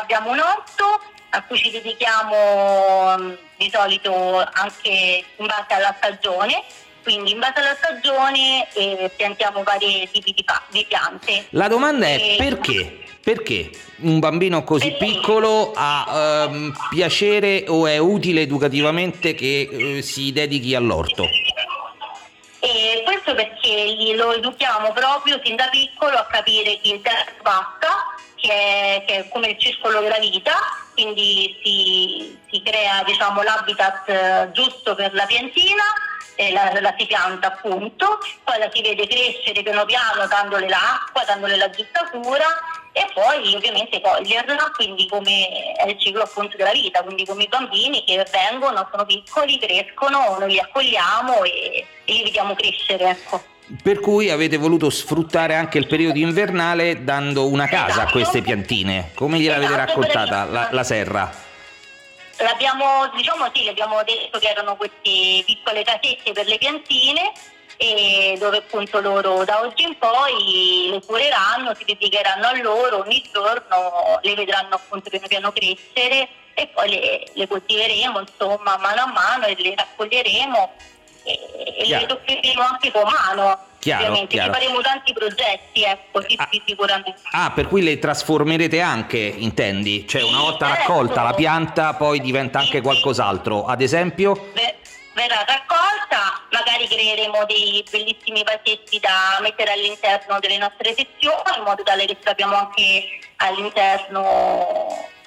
abbiamo 0.00 0.30
un 0.30 0.38
orto 0.38 1.00
a 1.30 1.42
cui 1.42 1.56
ci 1.58 1.72
dedichiamo 1.72 3.16
mm, 3.18 3.32
di 3.56 3.68
solito 3.72 4.36
anche 4.52 5.24
in 5.36 5.46
base 5.46 5.74
alla 5.74 5.92
stagione, 5.96 6.62
quindi 7.02 7.32
in 7.32 7.40
base 7.40 7.58
alla 7.58 7.74
stagione 7.74 8.68
eh, 8.74 9.10
piantiamo 9.16 9.64
vari 9.64 10.08
tipi 10.12 10.32
di, 10.34 10.44
di, 10.70 10.84
piante. 10.88 11.46
La 11.50 11.66
domanda 11.66 12.06
è 12.06 12.14
e... 12.14 12.36
perché? 12.38 13.00
Perché 13.20 13.70
un 14.02 14.20
bambino 14.20 14.62
così 14.62 14.90
perché? 14.90 15.04
piccolo 15.04 15.72
ha 15.74 16.46
ehm, 16.48 16.72
piacere 16.90 17.64
o 17.66 17.88
è 17.88 17.98
utile 17.98 18.42
educativamente 18.42 19.34
che 19.34 19.68
eh, 19.70 20.02
si 20.02 20.32
dedichi 20.32 20.76
all'orto? 20.76 21.26
E 22.64 23.02
questo 23.04 23.34
perché 23.34 24.14
lo 24.14 24.32
educhiamo 24.34 24.92
proprio 24.92 25.40
sin 25.42 25.56
da 25.56 25.66
piccolo 25.68 26.16
a 26.16 26.26
capire 26.26 26.78
che 26.80 26.90
il 26.90 27.02
tempo 27.02 27.42
passa, 27.42 28.14
che 28.36 28.52
è, 28.52 29.04
che 29.04 29.16
è 29.16 29.28
come 29.30 29.48
il 29.48 29.58
circolo 29.58 29.98
della 29.98 30.20
vita, 30.20 30.52
quindi 30.94 31.58
si, 31.60 32.38
si 32.48 32.62
crea 32.62 33.02
diciamo, 33.02 33.42
l'habitat 33.42 34.08
eh, 34.08 34.50
giusto 34.52 34.94
per 34.94 35.12
la 35.12 35.26
piantina 35.26 35.82
la, 36.52 36.72
la, 36.80 36.94
si 36.96 37.06
pianta 37.06 37.48
appunto, 37.48 38.18
poi 38.44 38.58
la 38.58 38.70
si 38.72 38.80
vede 38.80 39.06
crescere 39.06 39.62
piano 39.62 39.84
piano 39.84 40.26
dandole 40.26 40.68
l'acqua, 40.68 41.24
dandole 41.24 41.56
la 41.56 41.68
giusta 41.70 42.08
cura 42.10 42.46
e 42.92 43.06
poi 43.14 43.54
ovviamente 43.54 44.00
coglierla, 44.00 44.70
quindi 44.76 45.08
come 45.08 45.74
è 45.74 45.88
il 45.88 45.98
ciclo 45.98 46.22
appunto 46.22 46.56
della 46.56 46.72
vita, 46.72 47.02
quindi 47.02 47.24
come 47.24 47.44
i 47.44 47.48
bambini 47.48 48.04
che 48.04 48.24
vengono, 48.30 48.86
sono 48.90 49.06
piccoli, 49.06 49.58
crescono, 49.58 50.36
noi 50.38 50.52
li 50.52 50.58
accogliamo 50.58 51.42
e, 51.42 51.86
e 52.04 52.12
li 52.12 52.22
vediamo 52.22 52.54
crescere. 52.54 53.10
Ecco. 53.10 53.42
Per 53.82 54.00
cui 54.00 54.28
avete 54.28 54.58
voluto 54.58 54.90
sfruttare 54.90 55.54
anche 55.54 55.78
il 55.78 55.86
periodo 55.86 56.18
invernale 56.18 57.04
dando 57.04 57.46
una 57.46 57.66
casa 57.66 57.88
esatto. 57.88 58.08
a 58.08 58.10
queste 58.10 58.42
piantine. 58.42 59.12
Come 59.14 59.38
gliel'avete 59.38 59.72
esatto, 59.72 59.86
raccontata 59.86 60.44
la, 60.44 60.68
la 60.70 60.84
serra? 60.84 61.32
L'abbiamo, 62.38 63.10
diciamo 63.14 63.50
sì, 63.54 63.68
abbiamo 63.68 64.02
detto 64.04 64.38
che 64.38 64.48
erano 64.48 64.76
queste 64.76 65.42
piccole 65.46 65.84
casette 65.84 66.32
per 66.32 66.46
le 66.46 66.58
piantine 66.58 67.32
dove 68.38 68.58
appunto 68.58 69.00
loro 69.00 69.44
da 69.44 69.60
oggi 69.60 69.82
in 69.82 69.96
poi 69.98 70.88
le 70.90 71.00
cureranno, 71.04 71.74
si 71.74 71.84
dedicheranno 71.84 72.46
a 72.46 72.60
loro 72.60 73.00
ogni 73.00 73.22
giorno, 73.32 74.18
le 74.20 74.34
vedranno 74.34 74.74
appunto 74.74 75.10
piano 75.10 75.26
piano 75.26 75.52
crescere 75.52 76.28
e 76.54 76.68
poi 76.68 76.90
le, 76.90 77.30
le 77.32 77.46
coltiveremo 77.48 78.20
insomma 78.20 78.76
mano 78.76 79.02
a 79.02 79.06
mano 79.06 79.46
e 79.46 79.56
le 79.58 79.74
raccoglieremo 79.74 80.72
e, 81.24 81.38
e 81.78 81.86
le 81.86 82.06
toccheremo 82.06 82.62
anche 82.62 82.90
con 82.92 83.02
mano. 83.04 83.70
Chiaro, 83.82 84.02
ovviamente, 84.02 84.34
chiaro. 84.34 84.52
faremo 84.52 84.80
tanti 84.80 85.12
progetti, 85.12 85.82
ecco, 85.82 86.22
sì, 86.22 86.36
ah, 86.38 86.48
sì, 86.52 86.62
sicuramente. 86.64 87.16
Ah, 87.32 87.50
per 87.50 87.66
cui 87.66 87.82
le 87.82 87.98
trasformerete 87.98 88.80
anche, 88.80 89.18
intendi? 89.18 90.06
Cioè 90.06 90.22
una 90.22 90.38
volta 90.38 90.68
certo. 90.68 90.80
raccolta 90.82 91.22
la 91.24 91.34
pianta 91.34 91.94
poi 91.94 92.20
diventa 92.20 92.60
sì, 92.60 92.66
anche 92.66 92.80
qualcos'altro, 92.80 93.64
ad 93.64 93.80
esempio? 93.80 94.50
Beh, 94.52 94.76
verrà 95.14 95.44
raccolta, 95.46 96.40
magari 96.50 96.88
creeremo 96.88 97.44
dei 97.44 97.84
bellissimi 97.90 98.42
vasetti 98.42 98.98
da 98.98 99.38
mettere 99.40 99.72
all'interno 99.72 100.38
delle 100.40 100.58
nostre 100.58 100.94
sezioni, 100.94 101.56
in 101.56 101.62
modo 101.64 101.82
tale 101.82 102.06
che 102.06 102.16
sappiamo 102.22 102.56
anche 102.56 103.20
all'interno 103.36 104.86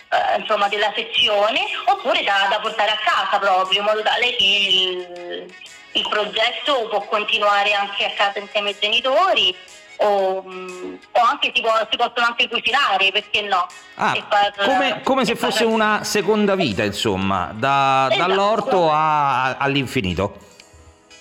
eh, 0.09 0.39
insomma, 0.39 0.67
della 0.67 0.91
sezione, 0.95 1.61
oppure 1.85 2.23
da, 2.23 2.47
da, 2.49 2.59
portare 2.59 2.91
a 2.91 2.99
casa 3.03 3.39
proprio, 3.39 3.79
in 3.79 3.85
modo 3.85 4.01
tale 4.01 4.35
che 4.35 4.43
il, 4.43 5.53
il 5.91 6.09
progetto 6.09 6.87
può 6.89 7.05
continuare 7.05 7.73
anche 7.73 8.05
a 8.05 8.11
casa 8.11 8.39
insieme 8.39 8.69
ai 8.69 8.77
genitori 8.79 9.55
o, 9.97 10.37
o, 10.37 11.21
anche 11.29 11.51
si, 11.53 11.61
può, 11.61 11.71
si, 11.89 11.97
possono 11.97 12.27
anche 12.27 12.49
cucinare, 12.49 13.11
perché 13.11 13.41
no? 13.41 13.67
Ah, 13.95 14.15
far, 14.29 14.53
come, 14.65 15.01
come 15.03 15.25
se 15.25 15.35
fosse 15.35 15.63
far... 15.63 15.73
una 15.73 16.03
seconda 16.03 16.55
vita, 16.55 16.83
insomma, 16.83 17.51
da, 17.55 18.07
esatto. 18.11 18.27
dall'orto 18.27 18.91
a, 18.91 19.57
all'infinito. 19.57 20.43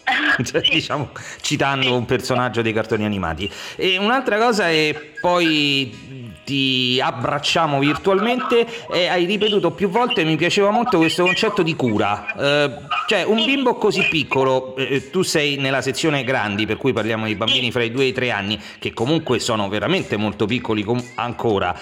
Cioè, 0.44 0.64
sì. 0.64 0.70
diciamo, 0.70 1.10
citando 1.40 1.96
un 1.96 2.04
personaggio 2.04 2.60
dei 2.60 2.72
cartoni 2.72 3.04
animati. 3.04 3.50
E 3.76 3.96
un'altra 3.96 4.36
cosa 4.36 4.68
è 4.68 4.92
poi 5.20 6.23
ti 6.44 7.00
abbracciamo 7.02 7.78
virtualmente 7.78 8.66
e 8.90 9.08
hai 9.08 9.24
ripetuto 9.24 9.72
più 9.72 9.88
volte, 9.88 10.24
mi 10.24 10.36
piaceva 10.36 10.70
molto 10.70 10.98
questo 10.98 11.24
concetto 11.24 11.62
di 11.62 11.74
cura. 11.74 12.34
Eh, 12.34 12.70
cioè 13.08 13.22
un 13.24 13.44
bimbo 13.44 13.74
così 13.76 14.06
piccolo, 14.08 14.76
eh, 14.76 15.10
tu 15.10 15.22
sei 15.22 15.56
nella 15.56 15.80
sezione 15.80 16.22
grandi, 16.22 16.66
per 16.66 16.76
cui 16.76 16.92
parliamo 16.92 17.26
di 17.26 17.34
bambini 17.34 17.70
fra 17.72 17.82
i 17.82 17.90
2 17.90 18.04
e 18.04 18.06
i 18.08 18.12
3 18.12 18.30
anni, 18.30 18.60
che 18.78 18.92
comunque 18.92 19.38
sono 19.38 19.68
veramente 19.68 20.16
molto 20.16 20.46
piccoli 20.46 20.82
com- 20.82 21.04
ancora, 21.16 21.76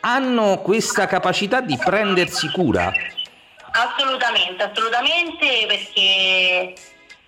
hanno 0.00 0.58
questa 0.58 1.06
capacità 1.06 1.60
di 1.60 1.76
prendersi 1.76 2.50
cura? 2.50 2.92
Assolutamente, 3.70 4.62
assolutamente 4.62 5.66
perché 5.66 6.74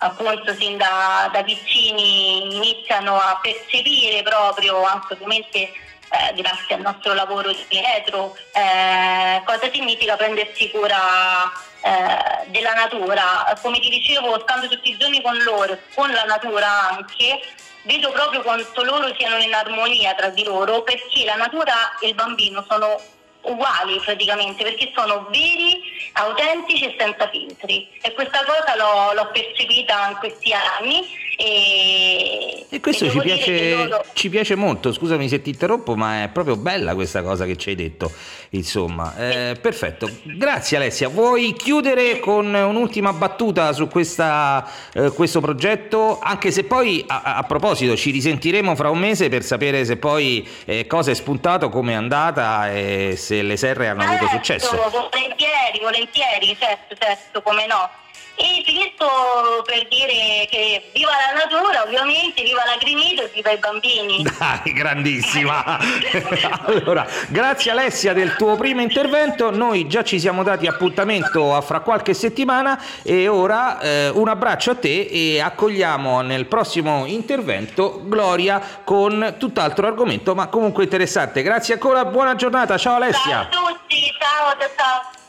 appunto 0.03 0.53
sin 0.55 0.77
da, 0.77 1.29
da 1.31 1.43
piccini 1.43 2.55
iniziano 2.55 3.15
a 3.15 3.39
percepire 3.41 4.23
proprio 4.23 4.83
anche 4.83 5.13
ovviamente 5.13 5.69
eh, 6.11 6.33
grazie 6.35 6.75
al 6.75 6.81
nostro 6.81 7.13
lavoro 7.13 7.53
dietro, 7.69 8.35
eh, 8.53 9.41
cosa 9.45 9.71
significa 9.71 10.15
prendersi 10.15 10.69
cura 10.69 11.49
eh, 11.81 12.47
della 12.47 12.73
natura. 12.73 13.57
Come 13.61 13.79
ti 13.79 13.89
dicevo, 13.89 14.39
stando 14.41 14.67
tutti 14.67 14.89
i 14.89 14.97
giorni 14.97 15.21
con 15.21 15.37
loro, 15.43 15.77
con 15.95 16.11
la 16.11 16.23
natura 16.23 16.89
anche, 16.89 17.39
vedo 17.83 18.11
proprio 18.11 18.41
quanto 18.41 18.83
loro 18.83 19.13
siano 19.17 19.37
in 19.37 19.53
armonia 19.53 20.13
tra 20.13 20.29
di 20.29 20.43
loro, 20.43 20.83
perché 20.83 21.23
la 21.23 21.35
natura 21.35 21.97
e 21.99 22.09
il 22.09 22.15
bambino 22.15 22.65
sono 22.69 22.99
uguali 23.43 23.99
praticamente, 24.03 24.63
perché 24.63 24.91
sono 24.93 25.27
veri, 25.31 25.81
autentici 26.13 26.85
e 26.85 26.95
senza 26.99 27.27
filtri. 27.29 27.89
E 28.01 28.13
questa 28.13 28.43
cosa 28.43 28.75
l'ho, 28.75 29.13
l'ho 29.13 29.31
percepita 29.31 30.09
in 30.09 30.17
questi 30.17 30.53
anni 30.53 31.20
e, 31.41 32.65
e 32.69 32.79
questo 32.79 33.05
e 33.05 33.09
ci, 33.09 33.19
piace, 33.19 33.73
loro... 33.73 34.05
ci 34.13 34.29
piace, 34.29 34.55
molto, 34.55 34.93
scusami 34.93 35.27
se 35.27 35.41
ti 35.41 35.49
interrompo, 35.49 35.95
ma 35.95 36.23
è 36.23 36.29
proprio 36.29 36.55
bella 36.55 36.93
questa 36.93 37.23
cosa 37.23 37.45
che 37.45 37.57
ci 37.57 37.69
hai 37.69 37.75
detto. 37.75 38.11
Insomma, 38.51 39.15
eh, 39.17 39.57
perfetto. 39.59 40.09
Grazie 40.23 40.77
Alessia. 40.77 41.09
Vuoi 41.09 41.53
chiudere 41.53 42.19
con 42.19 42.53
un'ultima 42.53 43.13
battuta 43.13 43.73
su 43.73 43.87
questa, 43.87 44.69
eh, 44.93 45.09
questo 45.11 45.41
progetto? 45.41 46.19
Anche 46.21 46.51
se 46.51 46.63
poi, 46.63 47.03
a, 47.07 47.37
a, 47.37 47.43
proposito, 47.43 47.95
ci 47.95 48.11
risentiremo 48.11 48.75
fra 48.75 48.89
un 48.89 48.99
mese 48.99 49.29
per 49.29 49.43
sapere 49.43 49.83
se 49.83 49.97
poi 49.97 50.47
eh, 50.65 50.85
cosa 50.85 51.11
è 51.11 51.13
spuntato, 51.15 51.69
come 51.69 51.93
è 51.93 51.95
andata 51.95 52.71
e 52.71 53.15
se 53.17 53.41
le 53.41 53.57
serre 53.57 53.87
hanno 53.87 54.03
avuto 54.03 54.27
certo, 54.27 54.35
successo. 54.35 54.75
Volentieri, 54.91 55.79
volentieri, 55.81 56.55
certo, 56.59 56.95
certo, 56.97 57.41
come 57.41 57.65
no. 57.65 58.00
E 58.41 58.63
finisco 58.65 59.61
per 59.63 59.87
dire 59.87 60.47
che 60.49 60.89
viva 60.93 61.11
la 61.11 61.45
natura, 61.45 61.83
ovviamente, 61.83 62.41
viva 62.41 62.63
l'agrinito 62.65 63.21
e 63.21 63.29
viva 63.31 63.51
i 63.51 63.57
bambini. 63.57 64.23
Dai, 64.39 64.73
grandissima! 64.73 65.77
allora, 66.65 67.05
grazie 67.27 67.69
Alessia 67.69 68.13
del 68.13 68.35
tuo 68.37 68.55
primo 68.55 68.81
intervento, 68.81 69.51
noi 69.51 69.87
già 69.87 70.03
ci 70.03 70.19
siamo 70.19 70.41
dati 70.41 70.65
appuntamento 70.65 71.53
a 71.53 71.61
fra 71.61 71.81
qualche 71.81 72.15
settimana 72.15 72.81
e 73.03 73.27
ora 73.27 73.79
eh, 73.79 74.09
un 74.09 74.27
abbraccio 74.27 74.71
a 74.71 74.75
te 74.75 75.01
e 75.01 75.39
accogliamo 75.39 76.21
nel 76.21 76.47
prossimo 76.47 77.05
intervento 77.05 78.01
Gloria 78.05 78.81
con 78.83 79.35
tutt'altro 79.37 79.85
argomento, 79.85 80.33
ma 80.33 80.47
comunque 80.47 80.85
interessante. 80.85 81.43
Grazie 81.43 81.75
ancora, 81.75 82.05
buona 82.05 82.33
giornata, 82.33 82.75
ciao 82.75 82.95
Alessia! 82.95 83.47
Ciao 83.51 83.65
a 83.65 83.69
tutti, 83.69 84.11
ciao, 84.17 84.57
ciao! 84.75 85.19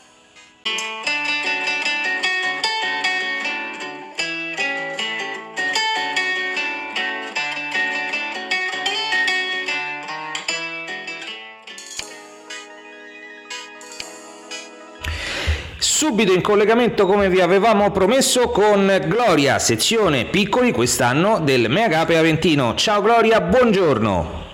Subito 16.03 16.33
in 16.33 16.43
collegamento 16.43 17.07
come 17.07 17.29
vi 17.29 17.41
avevamo 17.41 17.93
promesso 17.93 18.49
con 18.49 19.05
Gloria, 19.07 19.61
sezione 19.61 20.25
piccoli 20.25 20.73
quest'anno 20.73 21.39
del 21.39 21.71
Meagape 21.71 22.19
Aventino. 22.19 22.75
Ciao 22.75 23.01
Gloria, 23.01 23.41
buongiorno. 23.41 24.47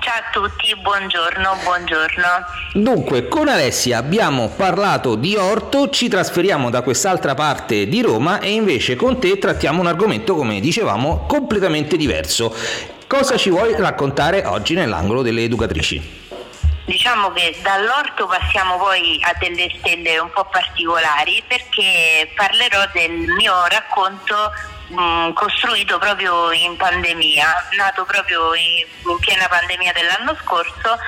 Ciao 0.00 0.14
a 0.14 0.30
tutti, 0.30 0.76
buongiorno, 0.82 1.48
buongiorno. 1.64 2.26
Dunque, 2.74 3.26
con 3.26 3.48
Alessia 3.48 3.96
abbiamo 3.96 4.52
parlato 4.54 5.14
di 5.14 5.34
orto, 5.34 5.88
ci 5.88 6.08
trasferiamo 6.08 6.68
da 6.68 6.82
quest'altra 6.82 7.32
parte 7.32 7.86
di 7.86 8.02
Roma 8.02 8.40
e 8.40 8.50
invece 8.50 8.94
con 8.94 9.18
te 9.18 9.38
trattiamo 9.38 9.80
un 9.80 9.86
argomento, 9.86 10.34
come 10.34 10.60
dicevamo, 10.60 11.24
completamente 11.26 11.96
diverso. 11.96 12.54
Cosa 13.06 13.38
ci 13.38 13.48
vuoi 13.48 13.74
raccontare 13.78 14.44
oggi 14.44 14.74
nell'angolo 14.74 15.22
delle 15.22 15.42
educatrici? 15.42 16.21
Diciamo 16.92 17.32
che 17.32 17.56
dall'orto 17.62 18.26
passiamo 18.26 18.76
poi 18.76 19.18
a 19.22 19.34
delle 19.38 19.72
stelle 19.78 20.18
un 20.18 20.30
po' 20.30 20.44
particolari 20.44 21.42
perché 21.48 22.30
parlerò 22.34 22.84
del 22.92 23.12
mio 23.12 23.64
racconto 23.64 24.52
mh, 24.88 25.32
costruito 25.32 25.96
proprio 25.96 26.52
in 26.52 26.76
pandemia, 26.76 27.68
nato 27.78 28.04
proprio 28.04 28.52
in, 28.52 28.84
in 29.08 29.18
piena 29.20 29.48
pandemia 29.48 29.92
dell'anno 29.94 30.36
scorso 30.42 30.98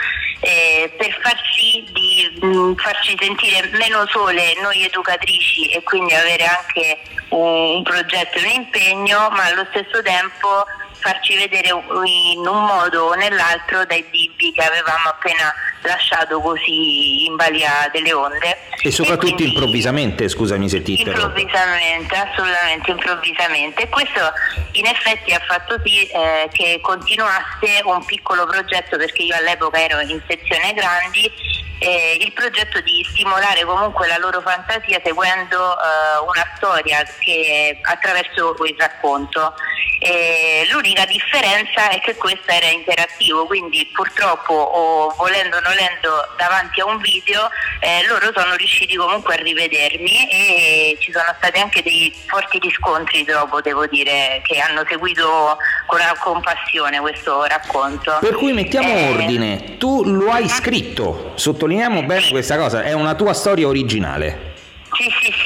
eh, 0.40 0.90
per 0.96 1.18
far 1.22 1.38
sì 1.54 1.84
di 1.92 2.32
mh, 2.40 2.76
farci 2.76 3.14
sentire 3.20 3.68
meno 3.76 4.06
sole 4.08 4.54
noi 4.62 4.86
educatrici 4.86 5.68
e 5.68 5.82
quindi 5.82 6.14
avere 6.14 6.46
anche 6.46 7.02
un, 7.28 7.76
un 7.76 7.82
progetto 7.82 8.38
e 8.38 8.42
un 8.42 8.50
impegno, 8.52 9.28
ma 9.32 9.44
allo 9.44 9.66
stesso 9.68 10.00
tempo 10.02 10.64
farci 11.04 11.37
vedere 11.37 11.68
in 11.68 12.46
un 12.46 12.64
modo 12.64 13.08
o 13.08 13.14
nell'altro 13.14 13.84
dai 13.84 14.02
bimbi 14.11 14.52
che 14.52 14.62
avevamo 14.62 15.11
appena 15.11 15.54
lasciato 15.82 16.40
così 16.40 17.26
in 17.26 17.37
balia 17.37 17.88
delle 17.92 18.12
onde. 18.14 18.56
E 18.82 18.90
soprattutto 18.90 19.26
e 19.26 19.34
quindi, 19.34 19.52
improvvisamente, 19.52 20.28
scusami 20.28 20.68
se 20.68 20.80
ti 20.80 20.99
interrompo. 20.99 21.38
Improvvisamente, 21.38 22.16
assolutamente 22.16 22.90
improvvisamente. 22.90 23.82
E 23.82 23.88
questo 23.90 24.32
in 24.73 24.87
effetti 24.87 25.32
ha 25.32 25.40
fatto 25.46 25.78
sì 25.84 26.06
eh, 26.06 26.49
che 26.52 26.80
continuasse 26.80 27.82
un 27.84 28.02
piccolo 28.04 28.46
progetto 28.46 28.96
perché 28.96 29.23
io 29.23 29.37
all'epoca 29.37 29.78
ero 29.78 30.00
in 30.00 30.20
sezione 30.26 30.73
grandi 30.73 31.30
eh, 31.78 32.18
il 32.20 32.32
progetto 32.32 32.80
di 32.80 33.06
stimolare 33.11 33.64
comunque 33.64 34.06
la 34.06 34.16
loro 34.18 34.40
fantasia 34.40 35.00
seguendo 35.04 35.76
eh, 35.76 36.18
una 36.26 36.46
storia 36.56 37.02
che, 37.18 37.78
attraverso 37.82 38.54
il 38.64 38.75
racconto. 38.78 39.54
Eh, 39.99 40.66
l'unica 40.70 40.93
differenza 41.04 41.88
è 41.90 41.98
che 42.00 42.14
questo 42.14 42.50
era 42.50 42.66
interattivo, 42.66 43.46
quindi 43.46 43.88
purtroppo 43.92 44.54
o 44.54 45.14
volendo 45.16 45.56
o 45.56 45.60
nolendo 45.60 46.28
davanti 46.36 46.80
a 46.80 46.86
un 46.86 46.98
video 46.98 47.50
eh, 47.80 48.06
loro 48.06 48.30
sono 48.34 48.54
riusciti 48.54 48.94
comunque 48.94 49.34
a 49.34 49.42
rivedermi 49.42 50.28
e 50.30 50.96
ci 51.00 51.10
sono 51.10 51.34
stati 51.36 51.58
anche 51.58 51.82
dei 51.82 52.14
forti 52.26 52.58
riscontri 52.58 53.24
dopo, 53.24 53.60
devo 53.60 53.86
dire, 53.86 54.40
che 54.46 54.58
hanno 54.58 54.84
seguito 54.88 55.58
con, 55.86 55.98
con 56.20 56.40
passione 56.40 57.00
questo 57.00 57.44
racconto. 57.44 58.18
Per 58.20 58.34
cui 58.36 58.52
mettiamo 58.52 58.88
eh, 58.88 59.08
ordine, 59.10 59.76
tu 59.76 60.04
lo 60.04 60.30
hai 60.30 60.48
scritto, 60.48 61.32
sottolineiamo 61.34 62.04
bene 62.04 62.28
questa 62.28 62.56
cosa, 62.56 62.82
è 62.82 62.92
una 62.92 63.14
tua 63.14 63.34
storia 63.34 63.66
originale. 63.66 64.52
Sì, 64.94 65.10
sì, 65.20 65.34
sì, 65.42 65.43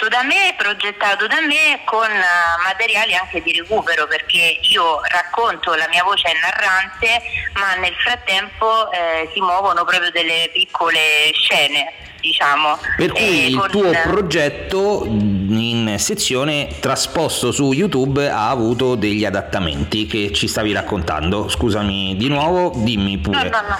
scritto 0.00 0.08
da 0.08 0.22
me, 0.22 0.54
progettato 0.56 1.26
da 1.26 1.40
me 1.40 1.80
con 1.84 2.08
uh, 2.08 2.62
materiali 2.64 3.14
anche 3.14 3.42
di 3.42 3.52
recupero 3.52 4.06
perché 4.06 4.58
io 4.62 5.00
racconto, 5.08 5.74
la 5.74 5.86
mia 5.90 6.02
voce 6.02 6.28
è 6.28 6.32
narrante, 6.40 7.22
ma 7.54 7.74
nel 7.74 7.94
frattempo 7.94 8.90
eh, 8.90 9.28
si 9.34 9.40
muovono 9.40 9.84
proprio 9.84 10.10
delle 10.10 10.48
piccole 10.52 11.30
scene. 11.34 11.92
Diciamo. 12.20 12.78
Per 12.98 13.12
cui 13.12 13.48
il 13.48 13.56
con... 13.56 13.70
tuo 13.70 13.90
progetto 14.02 15.04
in 15.06 15.94
sezione 15.96 16.68
trasposto 16.78 17.50
su 17.50 17.72
YouTube 17.72 18.28
ha 18.28 18.50
avuto 18.50 18.94
degli 18.94 19.24
adattamenti 19.24 20.04
che 20.04 20.30
ci 20.30 20.46
stavi 20.46 20.70
raccontando. 20.74 21.48
Scusami 21.48 22.16
di 22.18 22.28
nuovo, 22.28 22.72
dimmi 22.74 23.16
pure. 23.16 23.48
No, 23.48 23.62
no, 23.62 23.68
no 23.68 23.78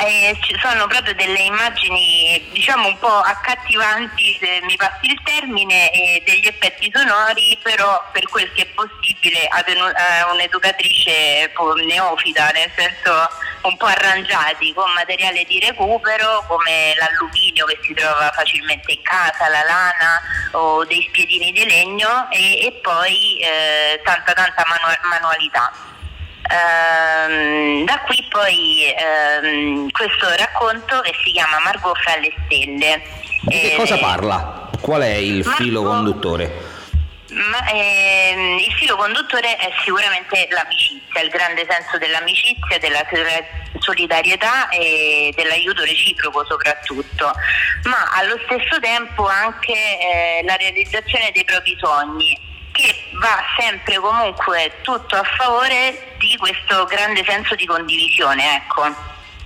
eh, 0.00 0.36
sono 0.60 0.86
proprio 0.86 1.14
delle 1.14 1.40
immagini 1.40 2.48
diciamo 2.52 2.88
un 2.88 2.98
po' 2.98 3.18
accattivanti, 3.18 4.38
se 4.40 4.60
mi 4.62 4.76
passi 4.76 5.06
il 5.06 5.20
termine, 5.22 5.90
e 5.92 6.22
degli 6.24 6.46
effetti 6.46 6.90
sonori, 6.92 7.58
però 7.62 8.02
per 8.12 8.24
quel 8.28 8.50
che 8.52 8.62
è 8.62 8.66
possibile 8.66 9.46
ad 9.48 9.66
un'educatrice 10.32 11.52
neofita, 11.86 12.48
nel 12.50 12.70
senso 12.76 13.28
un 13.62 13.76
po' 13.76 13.86
arrangiati 13.86 14.72
con 14.72 14.90
materiale 14.92 15.44
di 15.44 15.60
recupero 15.60 16.44
come 16.46 16.94
l'alluminio 16.96 17.66
che 17.66 17.78
si 17.82 17.92
trova 17.92 18.30
facilmente 18.32 18.92
in 18.92 19.02
casa, 19.02 19.48
la 19.48 19.62
lana 19.62 20.20
o 20.52 20.84
dei 20.84 21.04
spiedini 21.08 21.52
di 21.52 21.64
legno 21.66 22.30
e, 22.30 22.66
e 22.66 22.72
poi 22.82 23.38
eh, 23.40 24.00
tanta 24.02 24.32
tanta 24.32 24.64
manu- 24.66 25.04
manualità. 25.04 25.70
Ehm, 26.50 27.84
da 27.84 28.00
qui 28.00 28.26
poi 28.28 28.92
ehm, 28.92 29.90
questo 29.90 30.28
racconto 30.36 31.00
che 31.02 31.14
si 31.22 31.30
chiama 31.30 31.60
Margot 31.60 31.96
fra 32.00 32.16
le 32.16 32.32
stelle. 32.44 33.02
Di 33.42 33.58
che 33.58 33.74
cosa 33.76 33.96
eh, 33.96 34.00
parla? 34.00 34.68
Qual 34.80 35.00
è 35.00 35.14
il 35.14 35.44
Margot, 35.44 35.54
filo 35.54 35.82
conduttore? 35.84 36.68
Ma, 37.30 37.70
ehm, 37.70 38.58
il 38.58 38.72
filo 38.72 38.96
conduttore 38.96 39.56
è 39.56 39.70
sicuramente 39.84 40.48
l'amicizia, 40.50 41.20
il 41.22 41.30
grande 41.30 41.64
senso 41.68 41.98
dell'amicizia, 41.98 42.78
della 42.80 43.06
solidarietà 43.78 44.68
e 44.70 45.32
dell'aiuto 45.36 45.84
reciproco 45.84 46.44
soprattutto, 46.46 47.30
ma 47.84 48.10
allo 48.14 48.36
stesso 48.44 48.80
tempo 48.80 49.28
anche 49.28 49.72
eh, 49.72 50.42
la 50.44 50.56
realizzazione 50.56 51.30
dei 51.32 51.44
propri 51.44 51.76
sogni 51.80 52.49
va 53.20 53.38
sempre 53.58 53.96
comunque 53.96 54.72
tutto 54.80 55.14
a 55.14 55.22
favore 55.22 56.14
di 56.18 56.36
questo 56.38 56.84
grande 56.86 57.22
senso 57.24 57.54
di 57.54 57.66
condivisione, 57.66 58.56
ecco. 58.56 58.82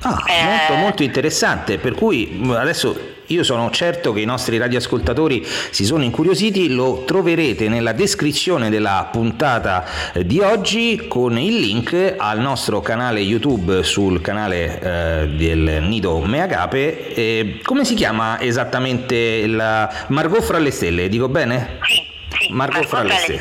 Ah, 0.06 0.22
eh... 0.26 0.44
molto, 0.44 0.74
molto 0.74 1.02
interessante, 1.02 1.78
per 1.78 1.94
cui 1.94 2.40
adesso 2.54 3.12
io 3.28 3.42
sono 3.42 3.70
certo 3.70 4.12
che 4.12 4.20
i 4.20 4.26
nostri 4.26 4.58
radioascoltatori 4.58 5.44
si 5.70 5.84
sono 5.84 6.04
incuriositi, 6.04 6.74
lo 6.74 7.04
troverete 7.04 7.68
nella 7.68 7.92
descrizione 7.92 8.68
della 8.68 9.08
puntata 9.10 10.12
eh, 10.12 10.26
di 10.26 10.40
oggi 10.40 11.06
con 11.08 11.38
il 11.38 11.58
link 11.58 12.16
al 12.18 12.38
nostro 12.38 12.80
canale 12.80 13.20
YouTube 13.20 13.82
sul 13.82 14.20
canale 14.20 14.78
eh, 14.78 15.28
del 15.28 15.82
Nido 15.82 16.20
Meagape. 16.20 17.14
Eh, 17.14 17.60
come 17.62 17.84
si 17.84 17.94
chiama 17.94 18.38
esattamente 18.40 19.46
la 19.46 19.90
Margot 20.08 20.42
fra 20.42 20.58
le 20.58 20.70
stelle, 20.70 21.08
dico 21.08 21.28
bene? 21.28 21.78
Sì. 21.82 22.03
Sì, 22.44 22.52
Marco, 22.52 22.74
Marco 22.74 22.88
Frallese. 22.88 23.40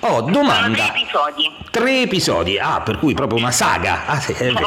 Oh, 0.00 0.20
domanda. 0.22 0.76
Sono 0.76 0.92
tre 0.92 1.00
episodi. 1.00 1.50
Tre 1.70 2.02
episodi, 2.02 2.58
ah, 2.58 2.80
per 2.82 2.98
cui 2.98 3.14
proprio 3.14 3.38
una 3.38 3.50
saga. 3.50 4.06
Ah, 4.06 4.20
sì, 4.20 4.34
una, 4.38 4.60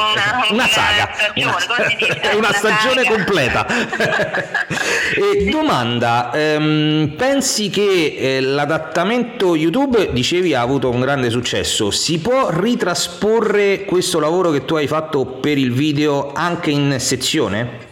una, 0.50 0.66
saga. 0.66 1.10
Stagione, 1.14 2.32
una, 2.36 2.36
una 2.36 2.52
stagione 2.52 3.02
saga. 3.02 3.14
completa. 3.14 3.66
e 5.16 5.48
domanda, 5.50 6.30
ehm, 6.32 7.14
pensi 7.16 7.70
che 7.70 8.16
eh, 8.18 8.40
l'adattamento 8.40 9.56
YouTube, 9.56 10.12
dicevi, 10.12 10.54
ha 10.54 10.60
avuto 10.60 10.90
un 10.90 11.00
grande 11.00 11.30
successo. 11.30 11.90
Si 11.90 12.18
può 12.18 12.48
ritrasporre 12.50 13.84
questo 13.84 14.20
lavoro 14.20 14.50
che 14.50 14.64
tu 14.64 14.74
hai 14.74 14.86
fatto 14.86 15.24
per 15.24 15.56
il 15.56 15.72
video 15.72 16.32
anche 16.34 16.70
in 16.70 16.96
sezione? 16.98 17.86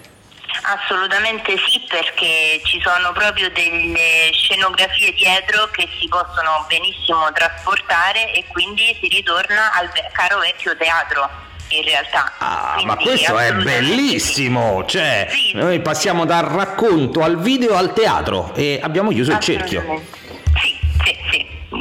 Assolutamente 0.68 1.55
sì, 1.68 1.81
perché 1.87 2.61
ci 2.64 2.81
sono 2.83 3.12
proprio 3.12 3.48
delle 3.50 4.31
scenografie 4.33 5.12
dietro 5.12 5.68
che 5.70 5.88
si 6.00 6.09
possono 6.09 6.64
benissimo 6.66 7.31
trasportare 7.33 8.33
e 8.33 8.44
quindi 8.48 8.96
si 9.00 9.07
ritorna 9.07 9.72
al 9.74 9.88
caro 10.12 10.40
vecchio 10.40 10.76
teatro 10.76 11.31
in 11.68 11.85
realtà. 11.85 12.33
Ah, 12.38 12.72
Quindi, 12.74 12.87
ma 12.87 12.96
questo 12.96 13.38
è 13.38 13.52
bellissimo! 13.52 14.83
Sì. 14.87 14.96
Cioè, 14.96 15.29
sì. 15.31 15.52
noi 15.55 15.81
passiamo 15.81 16.24
dal 16.24 16.44
racconto 16.44 17.22
al 17.22 17.38
video 17.38 17.76
al 17.76 17.92
teatro 17.92 18.52
e 18.55 18.81
abbiamo 18.83 19.11
chiuso 19.11 19.31
il 19.31 19.38
cerchio. 19.38 20.02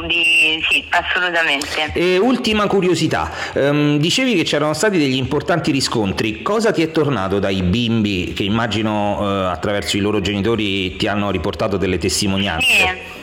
Sì, 0.08 0.64
sì, 0.68 0.84
assolutamente. 0.90 1.92
E 1.92 2.18
ultima 2.18 2.66
curiosità, 2.66 3.30
um, 3.54 3.98
dicevi 3.98 4.34
che 4.34 4.42
c'erano 4.42 4.74
stati 4.74 4.98
degli 4.98 5.16
importanti 5.16 5.70
riscontri, 5.70 6.42
cosa 6.42 6.72
ti 6.72 6.82
è 6.82 6.90
tornato 6.90 7.38
dai 7.38 7.62
bimbi 7.62 8.32
che 8.34 8.42
immagino 8.42 9.18
uh, 9.18 9.50
attraverso 9.50 9.96
i 9.96 10.00
loro 10.00 10.20
genitori 10.20 10.96
ti 10.96 11.06
hanno 11.06 11.30
riportato 11.30 11.76
delle 11.76 11.98
testimonianze? 11.98 12.66
Sì. 12.66 13.15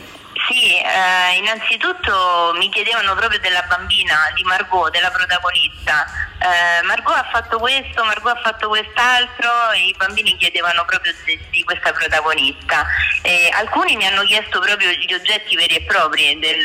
Eh, 0.94 1.38
innanzitutto 1.38 2.52
mi 2.54 2.68
chiedevano 2.70 3.16
proprio 3.16 3.40
della 3.40 3.62
bambina, 3.62 4.30
di 4.32 4.44
Margot, 4.44 4.92
della 4.92 5.10
protagonista. 5.10 6.06
Eh, 6.38 6.82
Margot 6.84 7.16
ha 7.16 7.28
fatto 7.32 7.58
questo, 7.58 8.04
Margot 8.04 8.36
ha 8.36 8.40
fatto 8.40 8.68
quest'altro 8.68 9.72
e 9.72 9.88
i 9.88 9.94
bambini 9.98 10.36
chiedevano 10.36 10.84
proprio 10.84 11.12
di, 11.24 11.36
di 11.50 11.64
questa 11.64 11.90
protagonista. 11.90 12.86
Eh, 13.22 13.50
alcuni 13.54 13.96
mi 13.96 14.06
hanno 14.06 14.22
chiesto 14.22 14.60
proprio 14.60 14.90
gli 14.90 15.12
oggetti 15.12 15.56
veri 15.56 15.74
e 15.74 15.82
propri 15.82 16.38
del, 16.38 16.64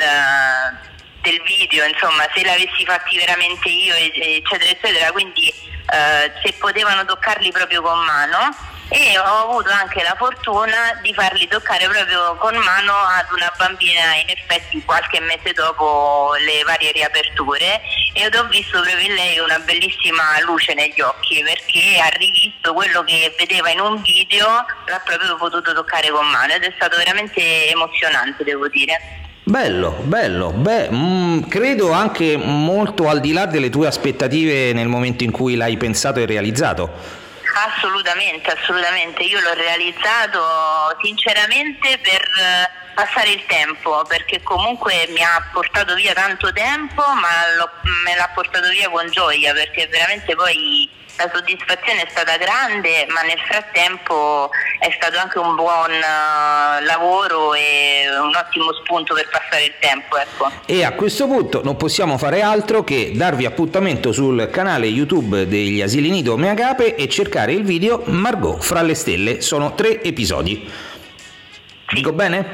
del 1.22 1.42
video, 1.42 1.86
insomma, 1.86 2.28
se 2.32 2.46
l'avessi 2.46 2.86
fatti 2.86 3.18
veramente 3.18 3.68
io, 3.68 3.96
eccetera, 3.96 4.70
eccetera, 4.70 5.12
quindi 5.12 5.50
eh, 5.50 6.32
se 6.44 6.54
potevano 6.60 7.04
toccarli 7.04 7.52
proprio 7.52 7.82
con 7.82 7.98
mano 7.98 8.78
e 8.90 9.18
ho 9.20 9.50
avuto 9.50 9.70
anche 9.70 10.02
la 10.02 10.16
fortuna 10.18 10.98
di 11.02 11.14
farli 11.14 11.48
toccare 11.48 11.88
proprio 11.88 12.36
con 12.38 12.56
mano 12.56 12.94
ad 12.94 13.30
una 13.32 13.54
bambina 13.56 14.16
in 14.16 14.30
effetti 14.30 14.84
qualche 14.84 15.20
mese 15.20 15.54
dopo 15.54 16.34
le 16.44 16.64
varie 16.66 16.92
riaperture 16.92 17.82
e 18.14 18.26
ho 18.26 18.48
visto 18.48 18.82
proprio 18.82 18.98
in 19.00 19.14
lei 19.14 19.38
una 19.38 19.60
bellissima 19.60 20.24
luce 20.44 20.74
negli 20.74 21.02
occhi 21.02 21.44
perché 21.44 22.00
ha 22.02 22.10
rivisto 22.18 22.74
quello 22.74 23.04
che 23.04 23.34
vedeva 23.38 23.70
in 23.70 23.80
un 23.80 24.02
video, 24.02 24.48
l'ha 24.48 25.02
proprio 25.04 25.36
potuto 25.38 25.74
toccare 25.74 26.10
con 26.10 26.28
mano 26.28 26.54
ed 26.54 26.64
è 26.64 26.74
stato 26.76 26.98
veramente 26.98 27.70
emozionante 27.70 28.44
devo 28.44 28.68
dire. 28.68 29.28
Bello, 29.44 29.92
bello, 30.04 30.52
beh, 30.52 30.90
mh, 30.90 30.96
mm, 30.96 31.40
credo 31.48 31.92
anche 31.92 32.38
molto 32.38 33.08
al 33.08 33.20
di 33.20 33.34
là 33.34 33.46
delle 33.46 33.70
tue 33.70 33.88
aspettative 33.88 34.74
nel 34.74 34.88
momento 34.88 35.24
in 35.24 35.32
cui 35.32 35.56
l'hai 35.56 35.78
pensato 35.78 36.20
e 36.20 36.26
realizzato. 36.26 37.28
Assolutamente, 37.68 38.52
assolutamente. 38.52 39.24
Io 39.24 39.42
l'ho 39.42 39.54
realizzato 39.54 40.40
sinceramente 41.02 42.00
per 42.00 42.19
passare 42.94 43.32
il 43.32 43.46
tempo, 43.46 44.04
perché 44.08 44.42
comunque 44.44 45.08
mi 45.10 45.22
ha 45.22 45.50
portato 45.54 45.96
via 45.96 46.14
tanto 46.14 46.52
tempo, 46.52 47.02
ma 47.02 47.30
me 48.04 48.16
l'ha 48.16 48.30
portato 48.34 48.70
via 48.70 48.90
con 48.90 49.10
gioia, 49.10 49.54
perché 49.54 49.88
veramente 49.88 50.36
poi 50.36 50.90
la 51.20 51.30
soddisfazione 51.34 52.04
è 52.04 52.08
stata 52.10 52.38
grande, 52.38 53.06
ma 53.10 53.22
nel 53.22 53.40
frattempo 53.40 54.50
è 54.80 54.90
stato 54.96 55.18
anche 55.18 55.38
un 55.38 55.56
buon 55.56 55.92
uh, 55.92 56.86
lavoro 56.86 57.54
e 57.54 58.06
un 58.22 58.34
ottimo 58.34 58.72
spunto 58.82 59.14
per 59.14 59.28
passare 59.30 59.66
il 59.66 59.74
tempo. 59.80 60.18
Ecco. 60.18 60.50
E 60.66 60.86
a 60.86 60.94
questo 60.94 61.28
punto 61.28 61.62
non 61.62 61.76
possiamo 61.76 62.18
fare 62.18 62.42
altro 62.42 62.86
che 62.86 63.12
darvi 63.14 63.46
appuntamento 63.46 64.14
sul 64.14 64.50
canale 64.50 64.88
YouTube 64.88 65.46
degli 65.48 65.82
Asili 65.82 66.10
Nido 66.10 66.38
Meagape 66.38 66.96
e 66.96 67.10
cercare 67.10 67.52
il 67.52 67.64
video 67.64 68.04
Margot 68.06 68.62
fra 68.62 68.82
le 68.82 68.96
stelle. 68.96 69.42
Sono 69.42 69.76
tre 69.76 70.02
episodi. 70.02 70.88
Dico 71.92 72.14
bene? 72.14 72.46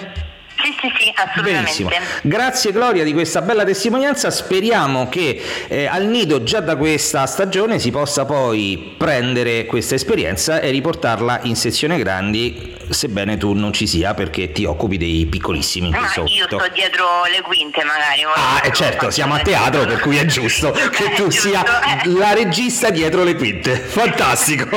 Sì, 0.65 0.75
sì, 0.81 0.91
sì, 0.97 1.13
assolutamente. 1.13 1.83
Benissimo. 1.83 1.89
Grazie 2.23 2.71
Gloria 2.71 3.03
di 3.03 3.13
questa 3.13 3.43
bella 3.43 3.63
testimonianza, 3.63 4.31
speriamo 4.31 5.07
che 5.09 5.39
eh, 5.67 5.85
al 5.85 6.07
nido 6.07 6.41
già 6.41 6.59
da 6.59 6.75
questa 6.75 7.27
stagione 7.27 7.77
si 7.77 7.91
possa 7.91 8.25
poi 8.25 8.95
prendere 8.97 9.65
questa 9.65 9.93
esperienza 9.93 10.59
e 10.59 10.71
riportarla 10.71 11.41
in 11.43 11.55
sezione 11.55 11.99
grandi, 11.99 12.75
sebbene 12.89 13.37
tu 13.37 13.53
non 13.53 13.73
ci 13.73 13.85
sia 13.85 14.15
perché 14.15 14.51
ti 14.51 14.65
occupi 14.65 14.97
dei 14.97 15.27
piccolissimi. 15.27 15.89
Ma 15.89 16.07
sotto. 16.07 16.31
io 16.31 16.45
sto 16.45 16.67
dietro 16.73 17.05
le 17.29 17.41
quinte 17.41 17.83
magari. 17.83 18.23
Ah, 18.23 18.65
eh, 18.65 18.73
certo, 18.73 19.11
siamo 19.11 19.35
a 19.35 19.39
teatro 19.39 19.85
per 19.85 19.99
cui 19.99 20.17
è 20.17 20.25
giusto 20.25 20.71
che 20.71 21.11
tu 21.15 21.29
sia 21.29 21.63
la 22.17 22.33
regista 22.33 22.89
dietro 22.89 23.23
le 23.23 23.35
quinte. 23.35 23.75
Fantastico. 23.75 24.65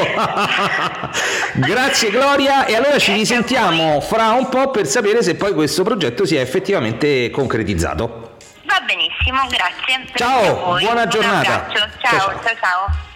Grazie 1.54 2.10
Gloria 2.10 2.66
e 2.66 2.76
allora 2.76 2.98
ci 2.98 3.12
risentiamo 3.12 4.02
fra 4.02 4.32
un 4.32 4.50
po' 4.50 4.70
per 4.70 4.86
sapere 4.86 5.22
se 5.22 5.34
poi 5.34 5.54
questo 5.54 5.77
questo 5.78 5.84
progetto 5.84 6.26
si 6.26 6.34
è 6.34 6.40
effettivamente 6.40 7.30
concretizzato. 7.30 8.36
Va 8.64 8.80
benissimo, 8.84 9.46
grazie. 9.46 10.10
Ciao, 10.14 10.76
buona 10.78 11.06
giornata. 11.06 11.68
Ciao, 11.70 11.88
ciao, 12.00 12.40
ciao. 12.42 12.56
ciao. 12.60 13.07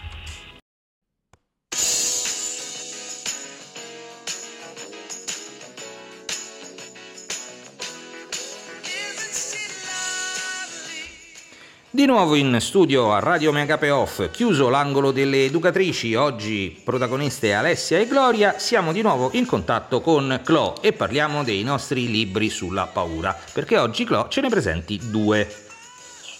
Di 11.94 12.06
nuovo 12.06 12.36
in 12.36 12.58
studio 12.58 13.12
a 13.12 13.18
Radio 13.18 13.52
Megape 13.52 13.90
Off, 13.90 14.30
chiuso 14.30 14.70
l'angolo 14.70 15.10
delle 15.10 15.44
educatrici, 15.44 16.14
oggi 16.14 16.80
protagoniste 16.82 17.52
Alessia 17.52 17.98
e 17.98 18.06
Gloria, 18.06 18.58
siamo 18.58 18.92
di 18.92 19.02
nuovo 19.02 19.28
in 19.34 19.44
contatto 19.44 20.00
con 20.00 20.40
Clo 20.42 20.80
e 20.80 20.94
parliamo 20.94 21.44
dei 21.44 21.62
nostri 21.62 22.08
libri 22.08 22.48
sulla 22.48 22.86
paura, 22.86 23.38
perché 23.52 23.76
oggi 23.76 24.06
Clo 24.06 24.26
ce 24.30 24.40
ne 24.40 24.48
presenti 24.48 24.98
due. 25.10 25.46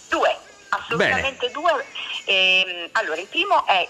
Due, 0.09 0.37
assolutamente 0.69 1.51
Bene. 1.51 1.53
due. 1.53 1.85
Ehm, 2.25 2.89
allora, 2.93 3.21
il 3.21 3.27
primo 3.27 3.63
è 3.67 3.87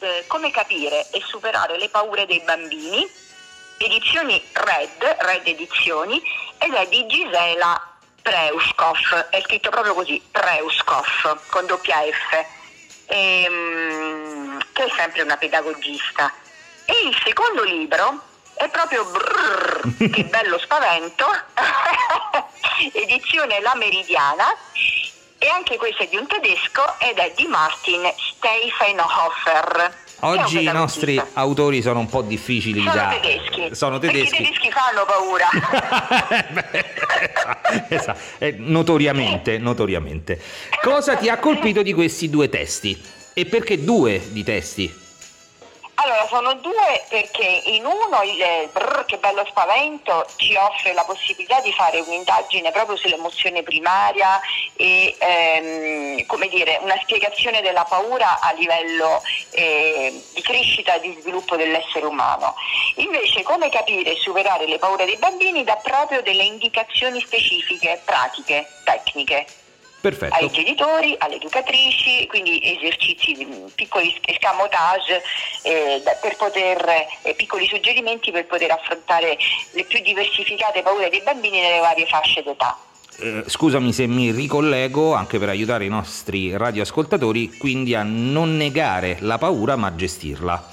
eh, 0.00 0.24
come 0.26 0.50
capire 0.50 1.08
e 1.12 1.22
superare 1.24 1.78
le 1.78 1.90
paure 1.90 2.26
dei 2.26 2.42
bambini, 2.44 3.08
edizioni 3.78 4.42
Red, 4.52 5.16
Red 5.20 5.46
Edizioni, 5.46 6.20
ed 6.58 6.74
è 6.74 6.88
di 6.88 7.06
Gisela 7.06 7.93
Preuskov, 8.24 9.28
è 9.28 9.42
scritto 9.42 9.68
proprio 9.68 9.92
così, 9.92 10.18
Preuskov, 10.30 11.40
con 11.50 11.66
doppia 11.66 11.98
F, 12.00 12.44
ehm, 13.04 14.64
che 14.72 14.84
è 14.84 14.90
sempre 14.96 15.20
una 15.20 15.36
pedagogista. 15.36 16.32
E 16.86 17.06
il 17.06 17.20
secondo 17.22 17.62
libro 17.64 18.22
è 18.54 18.66
proprio 18.70 19.04
brrr, 19.04 20.10
che 20.10 20.24
bello 20.24 20.58
spavento, 20.58 21.26
edizione 22.94 23.60
La 23.60 23.74
Meridiana, 23.74 24.56
e 25.36 25.48
anche 25.48 25.76
questo 25.76 26.04
è 26.04 26.08
di 26.08 26.16
un 26.16 26.26
tedesco 26.26 26.98
ed 27.00 27.18
è 27.18 27.30
di 27.36 27.46
Martin 27.46 28.10
Steinhofer. 28.16 30.03
Oggi 30.20 30.62
i 30.62 30.70
nostri 30.72 31.20
autori 31.34 31.82
sono 31.82 31.98
un 31.98 32.06
po' 32.06 32.22
difficili 32.22 32.80
sono 32.80 32.94
da... 32.94 33.18
tedeschi. 33.20 33.74
Sono 33.74 33.98
tedeschi. 33.98 34.28
Perché 34.30 34.42
i 34.42 34.46
tedeschi 34.46 34.70
fanno 34.70 35.04
paura. 35.04 35.48
esatto, 37.88 37.94
esatto. 37.94 38.20
Eh, 38.38 38.54
notoriamente, 38.58 39.58
notoriamente. 39.58 40.40
Cosa 40.82 41.16
ti 41.16 41.28
ha 41.28 41.38
colpito 41.38 41.82
di 41.82 41.92
questi 41.92 42.30
due 42.30 42.48
testi? 42.48 43.00
E 43.34 43.46
perché 43.46 43.82
due 43.82 44.22
di 44.30 44.44
testi? 44.44 45.02
Allora, 46.24 46.28
sono 46.28 46.54
due 46.54 47.04
perché 47.08 47.62
in 47.64 47.84
uno 47.84 48.22
il 48.22 48.40
eh, 48.40 48.70
brrr, 48.72 49.04
che 49.04 49.18
bello 49.18 49.44
spavento 49.46 50.32
ci 50.36 50.54
offre 50.56 50.92
la 50.92 51.04
possibilità 51.04 51.60
di 51.60 51.72
fare 51.72 52.00
un'indagine 52.00 52.70
proprio 52.70 52.96
sull'emozione 52.96 53.62
primaria 53.62 54.40
e 54.76 55.16
ehm, 55.18 56.26
come 56.26 56.48
dire, 56.48 56.78
una 56.82 56.98
spiegazione 57.02 57.60
della 57.60 57.84
paura 57.84 58.40
a 58.40 58.52
livello 58.52 59.22
eh, 59.50 60.24
di 60.32 60.42
crescita 60.42 60.94
e 60.94 61.00
di 61.00 61.18
sviluppo 61.20 61.56
dell'essere 61.56 62.06
umano. 62.06 62.54
Invece 62.96 63.42
come 63.42 63.68
capire 63.68 64.12
e 64.12 64.16
superare 64.16 64.66
le 64.66 64.78
paure 64.78 65.04
dei 65.04 65.16
bambini 65.18 65.64
dà 65.64 65.76
proprio 65.76 66.22
delle 66.22 66.44
indicazioni 66.44 67.20
specifiche, 67.20 68.02
pratiche, 68.04 68.80
tecniche. 68.82 69.63
Perfetto. 70.04 70.34
ai 70.34 70.50
genitori, 70.50 71.14
alle 71.16 71.36
educatrici, 71.36 72.26
quindi 72.26 72.60
esercizi, 72.62 73.42
mm, 73.42 73.66
piccoli 73.74 74.14
escamotage 74.26 75.22
eh, 75.62 76.02
per 76.20 76.36
poter, 76.36 77.06
eh, 77.22 77.32
piccoli 77.34 77.66
suggerimenti 77.66 78.30
per 78.30 78.44
poter 78.44 78.70
affrontare 78.70 79.38
le 79.70 79.84
più 79.84 80.02
diversificate 80.02 80.82
paure 80.82 81.08
dei 81.08 81.22
bambini 81.22 81.58
nelle 81.62 81.78
varie 81.78 82.04
fasce 82.04 82.42
d'età. 82.42 82.76
Eh, 83.18 83.44
scusami 83.46 83.94
se 83.94 84.06
mi 84.06 84.30
ricollego 84.30 85.14
anche 85.14 85.38
per 85.38 85.48
aiutare 85.48 85.86
i 85.86 85.88
nostri 85.88 86.54
radioascoltatori, 86.54 87.56
quindi 87.56 87.94
a 87.94 88.02
non 88.02 88.58
negare 88.58 89.16
la 89.20 89.38
paura 89.38 89.76
ma 89.76 89.94
gestirla. 89.94 90.72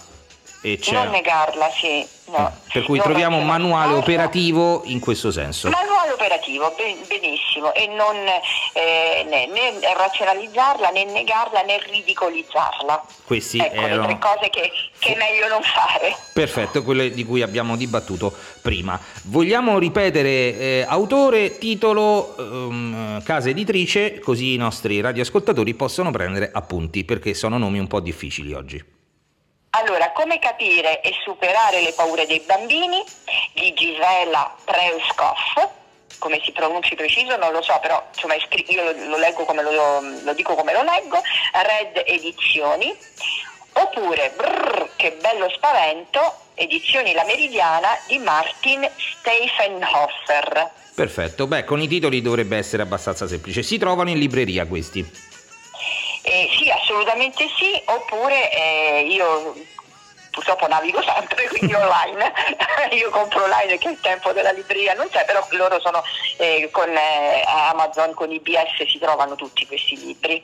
E 0.62 0.78
non 0.92 1.10
negarla, 1.10 1.70
sì. 1.72 2.06
No. 2.32 2.48
Eh, 2.48 2.72
per 2.74 2.84
cui 2.84 3.00
troviamo 3.00 3.38
un 3.38 3.46
manuale 3.46 3.94
operativo 3.94 4.84
in 4.86 5.00
questo 5.00 5.32
senso. 5.32 5.70
Manuale 5.70 6.12
operativo, 6.12 6.74
benissimo, 6.76 7.74
e 7.74 7.88
non 7.88 8.16
eh, 8.16 9.26
né, 9.28 9.48
né, 9.48 9.94
razionalizzarla, 9.98 10.90
né 10.90 11.04
negarla, 11.06 11.62
né 11.64 11.80
ridicolizzarla. 11.90 13.04
Queste 13.26 13.58
ecco, 13.58 13.82
erano... 13.82 14.02
le 14.02 14.08
tre 14.08 14.20
cose 14.20 14.50
che, 14.50 14.72
che, 14.98 15.14
è 15.14 15.18
meglio 15.18 15.48
non 15.50 15.62
fare. 15.62 16.16
Perfetto, 16.34 16.84
quelle 16.84 17.12
di 17.12 17.26
cui 17.26 17.42
abbiamo 17.42 17.76
dibattuto 17.76 18.34
prima. 18.62 19.00
Vogliamo 19.24 19.78
ripetere 19.78 20.30
eh, 20.30 20.86
autore, 20.88 21.58
titolo, 21.58 22.38
ehm, 22.38 23.24
casa 23.24 23.50
editrice, 23.50 24.20
così 24.20 24.54
i 24.54 24.58
nostri 24.58 25.02
radioascoltatori 25.02 25.74
possono 25.74 26.12
prendere 26.12 26.50
appunti, 26.54 27.04
perché 27.04 27.34
sono 27.34 27.58
nomi 27.58 27.80
un 27.80 27.88
po' 27.88 28.00
difficili 28.00 28.54
oggi. 28.54 29.00
Allora, 29.74 30.12
come 30.12 30.38
capire 30.38 31.00
e 31.00 31.14
superare 31.24 31.82
le 31.82 31.94
paure 31.94 32.26
dei 32.26 32.42
bambini 32.46 33.02
di 33.54 33.74
Gisela 33.74 34.54
Preuskopf, 34.66 35.70
come 36.20 36.42
si 36.44 36.52
pronunci 36.52 36.96
preciso 36.96 37.38
non 37.38 37.54
lo 37.54 37.62
so, 37.62 37.80
però 37.82 38.06
insomma, 38.14 38.36
io 38.36 38.84
lo, 38.84 38.92
lo 39.08 39.18
leggo 39.18 39.46
come 39.46 39.64
lo, 39.64 40.02
lo, 40.24 40.34
dico 40.34 40.56
come 40.56 40.74
lo 40.74 40.84
leggo, 40.84 41.22
Red 41.54 42.04
Edizioni, 42.06 42.94
oppure 43.74 44.34
Brrr, 44.36 44.90
che 44.98 45.18
bello 45.22 45.50
spavento, 45.50 46.20
Edizioni 46.56 47.14
La 47.14 47.24
Meridiana 47.24 47.98
di 48.08 48.18
Martin 48.18 48.86
Steifenhofer. 48.98 50.70
Perfetto, 50.94 51.48
beh 51.48 51.64
con 51.64 51.80
i 51.80 51.88
titoli 51.88 52.22
dovrebbe 52.22 52.58
essere 52.58 52.84
abbastanza 52.84 53.26
semplice, 53.26 53.64
si 53.64 53.78
trovano 53.78 54.10
in 54.10 54.18
libreria 54.18 54.68
questi. 54.68 55.30
Eh, 56.24 56.50
sì, 56.58 56.70
assolutamente 56.70 57.48
sì, 57.58 57.82
oppure 57.86 58.52
eh, 58.52 59.06
io 59.10 59.56
purtroppo 60.30 60.68
navigo 60.68 61.02
sempre, 61.02 61.48
quindi 61.50 61.74
online, 61.74 62.32
io 62.94 63.10
compro 63.10 63.44
online 63.44 63.68
perché 63.68 63.90
il 63.90 64.00
tempo 64.02 64.32
della 64.32 64.52
libreria 64.52 64.94
non 64.94 65.08
c'è, 65.10 65.26
però 65.26 65.46
loro 65.52 65.80
sono 65.80 66.04
eh, 66.38 66.70
con 66.72 66.90
eh, 66.90 67.44
Amazon, 67.46 68.14
con 68.14 68.32
IBS 68.32 68.86
si 68.88 69.00
trovano 69.00 69.36
tutti 69.36 69.66
questi 69.66 69.98
libri. 69.98 70.44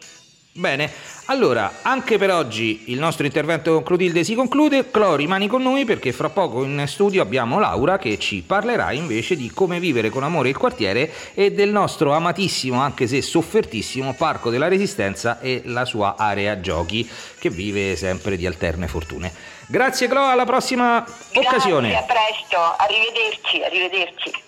Bene, 0.57 0.91
allora, 1.25 1.71
anche 1.83 2.17
per 2.17 2.31
oggi 2.31 2.85
il 2.85 2.97
nostro 2.97 3.27
intervento 3.27 3.73
con 3.73 3.83
Clotilde 3.83 4.23
si 4.23 4.33
conclude. 4.33 4.89
Clo, 4.89 5.13
rimani 5.13 5.45
con 5.45 5.61
noi 5.61 5.85
perché 5.85 6.11
fra 6.11 6.29
poco 6.29 6.63
in 6.63 6.83
studio 6.87 7.21
abbiamo 7.21 7.59
Laura 7.59 7.99
che 7.99 8.17
ci 8.17 8.41
parlerà 8.41 8.91
invece 8.91 9.35
di 9.35 9.51
come 9.51 9.79
vivere 9.79 10.09
con 10.09 10.23
amore 10.23 10.49
il 10.49 10.57
quartiere 10.57 11.13
e 11.35 11.51
del 11.51 11.69
nostro 11.69 12.11
amatissimo, 12.11 12.81
anche 12.81 13.05
se 13.05 13.21
soffertissimo, 13.21 14.15
Parco 14.15 14.49
della 14.49 14.67
Resistenza 14.67 15.39
e 15.39 15.61
la 15.65 15.85
sua 15.85 16.15
area 16.17 16.59
giochi 16.59 17.07
che 17.37 17.51
vive 17.51 17.95
sempre 17.95 18.35
di 18.35 18.47
alterne 18.47 18.87
fortune. 18.87 19.31
Grazie 19.67 20.07
Clo, 20.07 20.25
alla 20.25 20.45
prossima 20.45 21.05
Grazie, 21.05 21.39
occasione. 21.39 21.95
a 21.95 22.01
presto, 22.01 22.57
arrivederci, 22.77 23.61
arrivederci. 23.61 24.45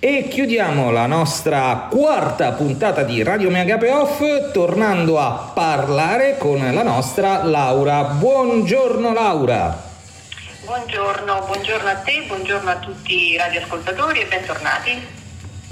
E 0.00 0.26
chiudiamo 0.28 0.90
la 0.90 1.06
nostra 1.06 1.86
quarta 1.88 2.52
puntata 2.52 3.04
di 3.04 3.22
Radio 3.22 3.48
Megape 3.48 3.90
Off 3.90 4.50
tornando 4.52 5.20
a 5.20 5.52
parlare 5.54 6.36
con 6.36 6.58
la 6.58 6.82
nostra 6.82 7.44
Laura. 7.44 8.02
Buongiorno 8.02 9.12
Laura. 9.12 9.84
Buongiorno, 10.64 11.44
buongiorno 11.46 11.88
a 11.88 11.94
te, 11.94 12.24
buongiorno 12.26 12.70
a 12.70 12.76
tutti 12.78 13.30
i 13.30 13.36
radioascoltatori 13.36 14.20
e 14.20 14.26
bentornati. 14.26 14.90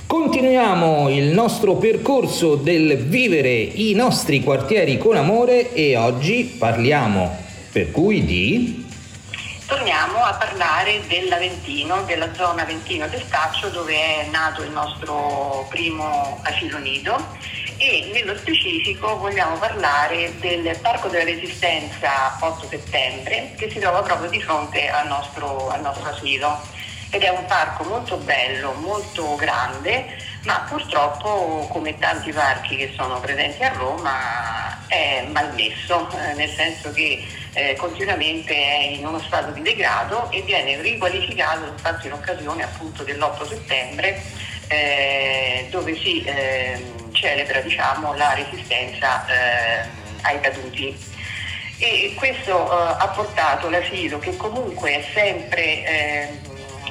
Continuiamo 0.06 1.08
il 1.08 1.32
nostro 1.32 1.74
percorso 1.74 2.54
del 2.54 2.96
vivere 2.96 3.50
i 3.50 3.92
nostri 3.94 4.40
quartieri 4.40 4.98
con 4.98 5.16
amore 5.16 5.72
e 5.72 5.96
oggi 5.96 6.44
parliamo 6.44 7.36
per 7.72 7.90
cui 7.90 8.24
di... 8.24 8.83
Torniamo 9.66 10.22
a 10.22 10.34
parlare 10.34 11.06
dell'Aventino, 11.06 12.02
della 12.02 12.34
zona 12.34 12.62
Aventino 12.62 13.08
Testaccio 13.08 13.70
dove 13.70 13.94
è 13.94 14.28
nato 14.30 14.62
il 14.62 14.70
nostro 14.70 15.66
primo 15.70 16.38
asilo 16.42 16.76
nido. 16.76 17.16
E 17.78 18.10
nello 18.12 18.36
specifico 18.36 19.16
vogliamo 19.16 19.56
parlare 19.56 20.38
del 20.38 20.78
Parco 20.82 21.08
della 21.08 21.24
Resistenza 21.24 22.36
8 22.40 22.68
settembre 22.68 23.54
che 23.56 23.70
si 23.70 23.78
trova 23.78 24.02
proprio 24.02 24.28
di 24.28 24.42
fronte 24.42 24.88
al 24.90 25.06
nostro, 25.06 25.70
al 25.70 25.80
nostro 25.80 26.10
asilo. 26.10 26.60
Ed 27.08 27.22
è 27.22 27.30
un 27.30 27.46
parco 27.46 27.84
molto 27.84 28.18
bello, 28.18 28.72
molto 28.74 29.34
grande, 29.36 30.04
ma 30.44 30.66
purtroppo 30.68 31.66
come 31.70 31.98
tanti 31.98 32.32
parchi 32.32 32.76
che 32.76 32.92
sono 32.96 33.18
presenti 33.20 33.62
a 33.62 33.72
Roma 33.72 34.86
è 34.88 35.26
malmesso, 35.30 36.08
eh, 36.10 36.34
nel 36.34 36.50
senso 36.50 36.92
che 36.92 37.24
eh, 37.54 37.74
continuamente 37.76 38.54
è 38.54 38.82
in 38.92 39.06
uno 39.06 39.20
stato 39.20 39.52
di 39.52 39.62
degrado 39.62 40.30
e 40.30 40.42
viene 40.42 40.80
riqualificato 40.82 41.66
infatti 41.66 42.06
in 42.06 42.12
occasione 42.12 42.62
appunto 42.62 43.02
dell'8 43.04 43.46
settembre 43.46 44.22
eh, 44.68 45.68
dove 45.70 45.96
si 45.96 46.22
ehm, 46.24 47.12
celebra 47.12 47.60
diciamo, 47.60 48.14
la 48.14 48.34
resistenza 48.34 49.24
ehm, 49.26 49.88
ai 50.22 50.40
caduti. 50.40 51.12
E 51.78 52.14
questo 52.16 52.70
eh, 52.70 52.96
ha 52.98 53.08
portato 53.08 53.68
l'asilo 53.68 54.18
che 54.18 54.36
comunque 54.36 54.98
è 54.98 55.04
sempre 55.12 55.84
ehm, 55.84 56.38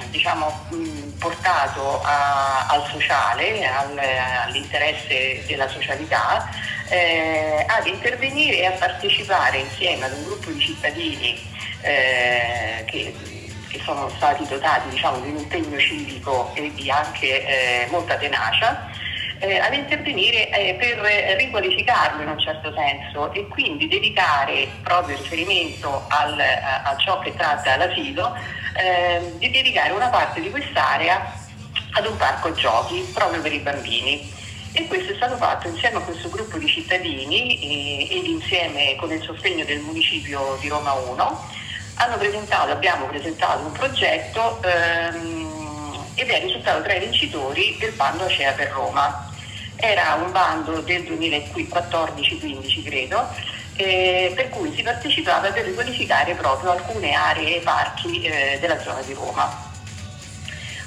diciamo, 0.09 0.65
mh, 0.69 1.12
portato 1.23 2.01
a- 2.03 2.67
al 2.67 2.85
sociale, 2.91 3.65
al- 3.65 3.97
all'interesse 4.45 5.45
della 5.47 5.69
socialità, 5.69 6.47
eh, 6.89 7.65
ad 7.67 7.87
intervenire 7.87 8.57
e 8.59 8.65
a 8.65 8.71
partecipare 8.71 9.59
insieme 9.59 10.05
ad 10.05 10.11
un 10.13 10.23
gruppo 10.25 10.51
di 10.51 10.59
cittadini 10.59 11.39
eh, 11.81 12.83
che, 12.85 13.15
che 13.69 13.79
sono 13.83 14.09
stati 14.17 14.45
dotati 14.47 14.89
diciamo, 14.89 15.19
di 15.21 15.29
un 15.29 15.37
impegno 15.37 15.79
civico 15.79 16.51
e 16.55 16.73
di 16.75 16.91
anche 16.91 17.45
eh, 17.45 17.87
molta 17.89 18.15
tenacia, 18.17 18.89
eh, 19.39 19.59
ad 19.59 19.73
intervenire 19.73 20.49
eh, 20.51 20.75
per 20.75 20.99
riqualificarlo 21.37 22.21
in 22.21 22.29
un 22.29 22.39
certo 22.39 22.73
senso 22.75 23.33
e 23.33 23.47
quindi 23.47 23.87
dedicare 23.87 24.69
proprio 24.83 25.17
riferimento 25.17 26.05
al- 26.09 26.39
a, 26.39 26.83
a 26.91 26.95
ciò 26.97 27.19
che 27.19 27.33
tratta 27.35 27.75
l'asilo, 27.77 28.37
ehm, 28.73 29.37
di 29.37 29.49
dedicare 29.49 29.91
una 29.93 30.09
parte 30.09 30.41
di 30.41 30.49
quest'area 30.49 31.41
ad 31.91 32.05
un 32.05 32.17
parco 32.17 32.53
giochi 32.53 33.09
proprio 33.13 33.41
per 33.41 33.53
i 33.53 33.59
bambini. 33.59 34.31
E 34.75 34.87
questo 34.87 35.13
è 35.13 35.15
stato 35.15 35.35
fatto 35.37 35.67
insieme 35.67 35.97
a 35.97 36.01
questo 36.01 36.29
gruppo 36.29 36.57
di 36.57 36.67
cittadini 36.67 38.09
eh, 38.09 38.17
ed 38.17 38.25
insieme 38.25 38.95
con 38.95 39.11
il 39.11 39.21
sostegno 39.21 39.63
del 39.65 39.79
municipio 39.79 40.57
di 40.59 40.67
Roma 40.67 40.93
1 40.93 41.61
hanno 41.95 42.17
presentato, 42.17 42.71
abbiamo 42.71 43.05
presentato 43.05 43.65
un 43.65 43.71
progetto 43.71 44.59
ehm, 44.63 46.05
ed 46.15 46.29
è 46.29 46.41
risultato 46.41 46.81
tra 46.81 46.93
i 46.93 46.99
vincitori 46.99 47.77
del 47.79 47.91
bando 47.93 48.25
Acea 48.25 48.51
per 48.53 48.71
Roma. 48.71 49.31
Era 49.75 50.13
un 50.23 50.31
bando 50.31 50.81
del 50.81 51.03
2014-15 51.03 52.83
credo, 52.83 53.27
eh, 53.75 54.31
per 54.35 54.49
cui 54.49 54.73
si 54.75 54.83
partecipava 54.83 55.51
per 55.51 55.65
riqualificare 55.65 56.35
proprio 56.35 56.71
alcune 56.71 57.13
aree 57.13 57.57
e 57.57 57.61
parchi 57.61 58.21
eh, 58.21 58.57
della 58.59 58.79
zona 58.81 59.01
di 59.01 59.13
Roma. 59.13 59.71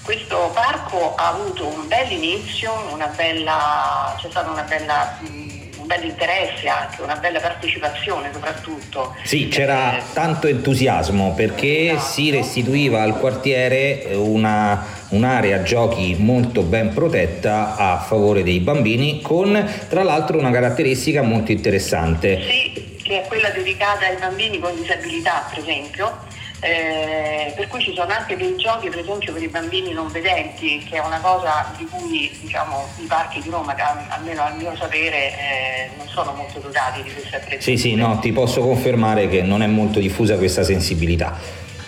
Questo 0.03 0.51
parco 0.55 1.17
ha 1.17 1.29
avuto 1.29 1.67
un 1.67 1.89
bel 1.89 2.13
inizio, 2.13 2.73
una 2.93 3.09
bella, 3.09 4.15
c'è 4.19 4.31
stato 4.31 4.53
una 4.53 4.63
bella, 4.63 5.19
mh, 5.19 5.56
un 5.87 5.95
bel 5.97 6.05
interesse 6.05 6.67
anche, 6.69 7.01
una 7.03 7.15
bella 7.17 7.39
partecipazione 7.39 8.31
soprattutto. 8.33 9.15
Sì, 9.23 9.47
c'era 9.49 10.03
tanto 10.13 10.49
entusiasmo 10.49 11.33
perché 11.35 11.91
Esatto. 11.93 12.11
si 12.11 12.31
restituiva 12.31 13.03
al 13.03 13.19
quartiere 13.19 14.09
una- 14.15 14.85
un'area 15.11 15.63
giochi 15.63 16.17
molto 16.19 16.63
ben 16.63 16.93
protetta 16.93 17.77
a 17.77 17.99
favore 18.01 18.43
dei 18.43 18.59
bambini 18.59 19.21
con 19.23 19.65
tra 19.89 20.03
l'altro 20.03 20.39
una 20.39 20.51
caratteristica 20.51 21.23
molto 21.23 21.53
interessante. 21.53 22.41
Sì, 22.43 22.99
che 23.03 23.23
è 23.23 23.27
quella 23.29 23.51
dedicata 23.51 24.07
ai 24.07 24.17
bambini 24.19 24.59
con 24.59 24.75
disabilità, 24.75 25.47
per 25.49 25.61
esempio. 25.61 26.25
Eh, 26.67 27.53
per 27.55 27.69
cui 27.69 27.81
ci 27.81 27.95
sono 27.95 28.13
anche 28.13 28.37
dei 28.37 28.57
giochi, 28.57 28.89
per 28.89 28.99
esempio, 28.99 29.33
per 29.33 29.41
i 29.41 29.49
bambini 29.49 29.93
non 29.93 30.11
vedenti, 30.11 30.85
che 30.89 30.97
è 30.97 31.01
una 31.01 31.21
cosa 31.21 31.73
di 31.77 31.87
cui 31.87 32.37
diciamo, 32.41 32.89
i 32.99 33.07
parchi 33.07 33.41
di 33.41 33.51
Roma, 33.51 33.75
almeno 34.09 34.43
al 34.43 34.57
mio 34.57 34.75
sapere, 34.77 35.39
eh, 35.39 35.91
non 35.97 36.09
sono 36.09 36.33
molto 36.33 36.59
dotati 36.59 37.03
di 37.03 37.13
queste 37.13 37.37
attrezzature. 37.37 37.61
Sì, 37.61 37.77
sì, 37.77 37.95
no, 37.95 38.19
ti 38.19 38.33
posso 38.33 38.61
confermare 38.63 39.29
che 39.29 39.43
non 39.43 39.63
è 39.63 39.69
molto 39.69 40.01
diffusa 40.01 40.37
questa 40.37 40.65
sensibilità. 40.65 41.39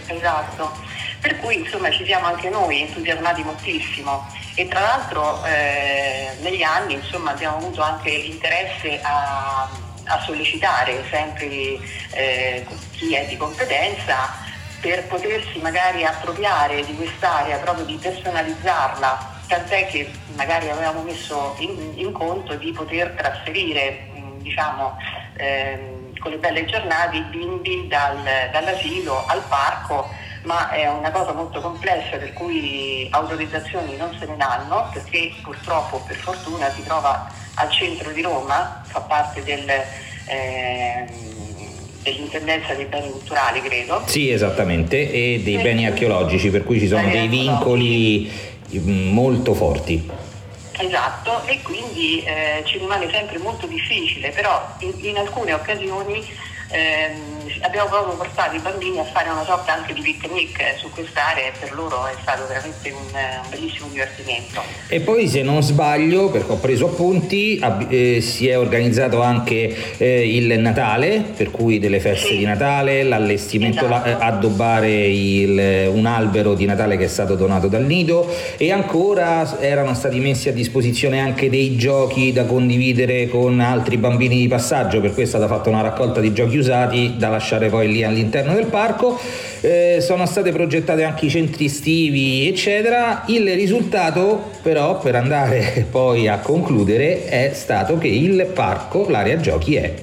Esatto, 0.06 0.72
per 1.20 1.40
cui 1.40 1.58
insomma 1.58 1.90
ci 1.90 2.04
siamo 2.04 2.26
anche 2.26 2.48
noi 2.48 2.82
entusiasmati 2.82 3.42
moltissimo 3.42 4.26
e 4.54 4.68
tra 4.68 4.80
l'altro 4.80 5.44
eh, 5.44 6.30
negli 6.40 6.62
anni 6.62 6.94
insomma 6.94 7.32
abbiamo 7.32 7.56
avuto 7.56 7.82
anche 7.82 8.10
interesse 8.10 9.00
a, 9.02 9.68
a 10.04 10.20
sollecitare 10.24 11.04
sempre 11.10 11.78
eh, 12.12 12.66
chi 12.92 13.14
è 13.14 13.26
di 13.26 13.36
competenza 13.36 14.46
per 14.80 15.06
potersi 15.06 15.58
magari 15.60 16.04
appropriare 16.04 16.84
di 16.84 16.94
quest'area, 16.94 17.58
proprio 17.58 17.84
di 17.84 17.96
personalizzarla, 17.96 19.36
tant'è 19.46 19.86
che 19.86 20.10
magari 20.34 20.70
avevamo 20.70 21.02
messo 21.02 21.56
in, 21.58 21.92
in 21.94 22.12
conto 22.12 22.54
di 22.54 22.70
poter 22.72 23.10
trasferire 23.16 24.08
mh, 24.12 24.42
diciamo, 24.42 24.96
ehm, 25.36 26.18
con 26.18 26.30
le 26.30 26.38
belle 26.38 26.64
giornate 26.64 27.16
i 27.16 27.22
bimbi 27.22 27.86
dal- 27.88 28.48
dall'asilo 28.52 29.24
al 29.26 29.42
parco, 29.48 30.08
ma 30.42 30.70
è 30.70 30.88
una 30.88 31.10
cosa 31.10 31.32
molto 31.32 31.60
complessa 31.60 32.16
per 32.16 32.32
cui 32.32 33.08
autorizzazioni 33.10 33.96
non 33.96 34.16
se 34.18 34.26
ne 34.26 34.36
danno 34.36 34.88
perché 34.92 35.32
purtroppo 35.42 36.00
per 36.06 36.16
fortuna 36.16 36.70
si 36.70 36.82
trova 36.84 37.28
al 37.54 37.70
centro 37.70 38.12
di 38.12 38.22
Roma, 38.22 38.82
fa 38.86 39.00
parte 39.00 39.42
del, 39.42 39.68
ehm, 40.26 41.37
dell'intendenza 42.10 42.74
dei 42.74 42.86
beni 42.86 43.10
culturali 43.10 43.60
credo. 43.60 44.02
Sì, 44.06 44.30
esattamente, 44.30 45.10
e 45.10 45.40
dei 45.42 45.56
Sì. 45.56 45.62
beni 45.62 45.86
archeologici, 45.86 46.50
per 46.50 46.64
cui 46.64 46.78
ci 46.78 46.88
sono 46.88 47.08
dei 47.08 47.28
vincoli 47.28 48.30
mm, 48.74 49.12
molto 49.12 49.54
forti. 49.54 50.10
Esatto, 50.80 51.42
e 51.46 51.60
quindi 51.62 52.22
eh, 52.22 52.62
ci 52.64 52.78
rimane 52.78 53.08
sempre 53.10 53.38
molto 53.38 53.66
difficile, 53.66 54.30
però 54.30 54.64
in, 54.80 54.92
in 55.00 55.16
alcune 55.16 55.52
occasioni 55.52 56.24
ehm, 56.70 57.37
abbiamo 57.62 57.88
proprio 57.88 58.14
portato 58.16 58.56
i 58.56 58.60
bambini 58.60 58.98
a 58.98 59.04
fare 59.04 59.28
una 59.30 59.44
sorta 59.44 59.74
anche 59.74 59.92
di 59.92 60.00
picnic 60.00 60.58
su 60.78 60.88
quest'area 60.90 61.46
e 61.46 61.52
per 61.58 61.72
loro 61.74 62.06
è 62.06 62.14
stato 62.22 62.46
veramente 62.46 62.90
un, 62.90 62.98
un 63.12 63.50
bellissimo 63.50 63.88
divertimento. 63.90 64.62
E 64.88 65.00
poi 65.00 65.26
se 65.28 65.42
non 65.42 65.62
sbaglio, 65.62 66.30
perché 66.30 66.52
ho 66.52 66.56
preso 66.58 66.86
appunti, 66.86 67.60
eh, 67.88 68.20
si 68.20 68.48
è 68.48 68.58
organizzato 68.58 69.20
anche 69.22 69.96
eh, 69.98 70.36
il 70.36 70.58
Natale, 70.60 71.24
per 71.36 71.50
cui 71.50 71.78
delle 71.78 72.00
feste 72.00 72.28
Sì. 72.28 72.38
di 72.38 72.44
Natale, 72.44 73.02
l'allestimento, 73.02 73.84
Esatto. 73.86 74.08
la- 74.08 74.18
eh, 74.18 74.24
addobbare 74.24 74.90
il- 75.06 75.88
un 75.92 76.06
albero 76.06 76.54
di 76.54 76.64
Natale 76.64 76.96
che 76.96 77.04
è 77.04 77.08
stato 77.08 77.34
donato 77.34 77.66
dal 77.68 77.84
nido 77.84 78.28
e 78.56 78.70
ancora 78.72 79.58
erano 79.60 79.94
stati 79.94 80.18
messi 80.20 80.48
a 80.48 80.52
disposizione 80.52 81.20
anche 81.20 81.50
dei 81.50 81.76
giochi 81.76 82.32
da 82.32 82.44
condividere 82.44 83.28
con 83.28 83.60
altri 83.60 83.96
bambini 83.96 84.36
di 84.36 84.48
passaggio, 84.48 85.00
per 85.00 85.12
cui 85.14 85.22
è 85.24 85.26
stata 85.26 85.46
fatta 85.46 85.68
una 85.68 85.80
raccolta 85.82 86.20
di 86.20 86.32
giochi 86.32 86.56
usati 86.58 87.14
da 87.16 87.28
lasciare 87.28 87.46
poi 87.56 87.90
lì 87.90 88.04
all'interno 88.04 88.54
del 88.54 88.66
parco. 88.66 89.18
Eh, 89.60 89.98
sono 90.00 90.26
state 90.26 90.52
progettate 90.52 91.04
anche 91.04 91.26
i 91.26 91.30
centri 91.30 91.64
estivi, 91.64 92.46
eccetera. 92.46 93.24
Il 93.26 93.52
risultato, 93.54 94.50
però, 94.62 94.98
per 94.98 95.14
andare 95.14 95.86
poi 95.90 96.28
a 96.28 96.38
concludere, 96.38 97.26
è 97.26 97.52
stato 97.54 97.96
che 97.96 98.08
il 98.08 98.50
parco, 98.52 99.08
l'area 99.08 99.38
giochi 99.38 99.76
è. 99.76 99.94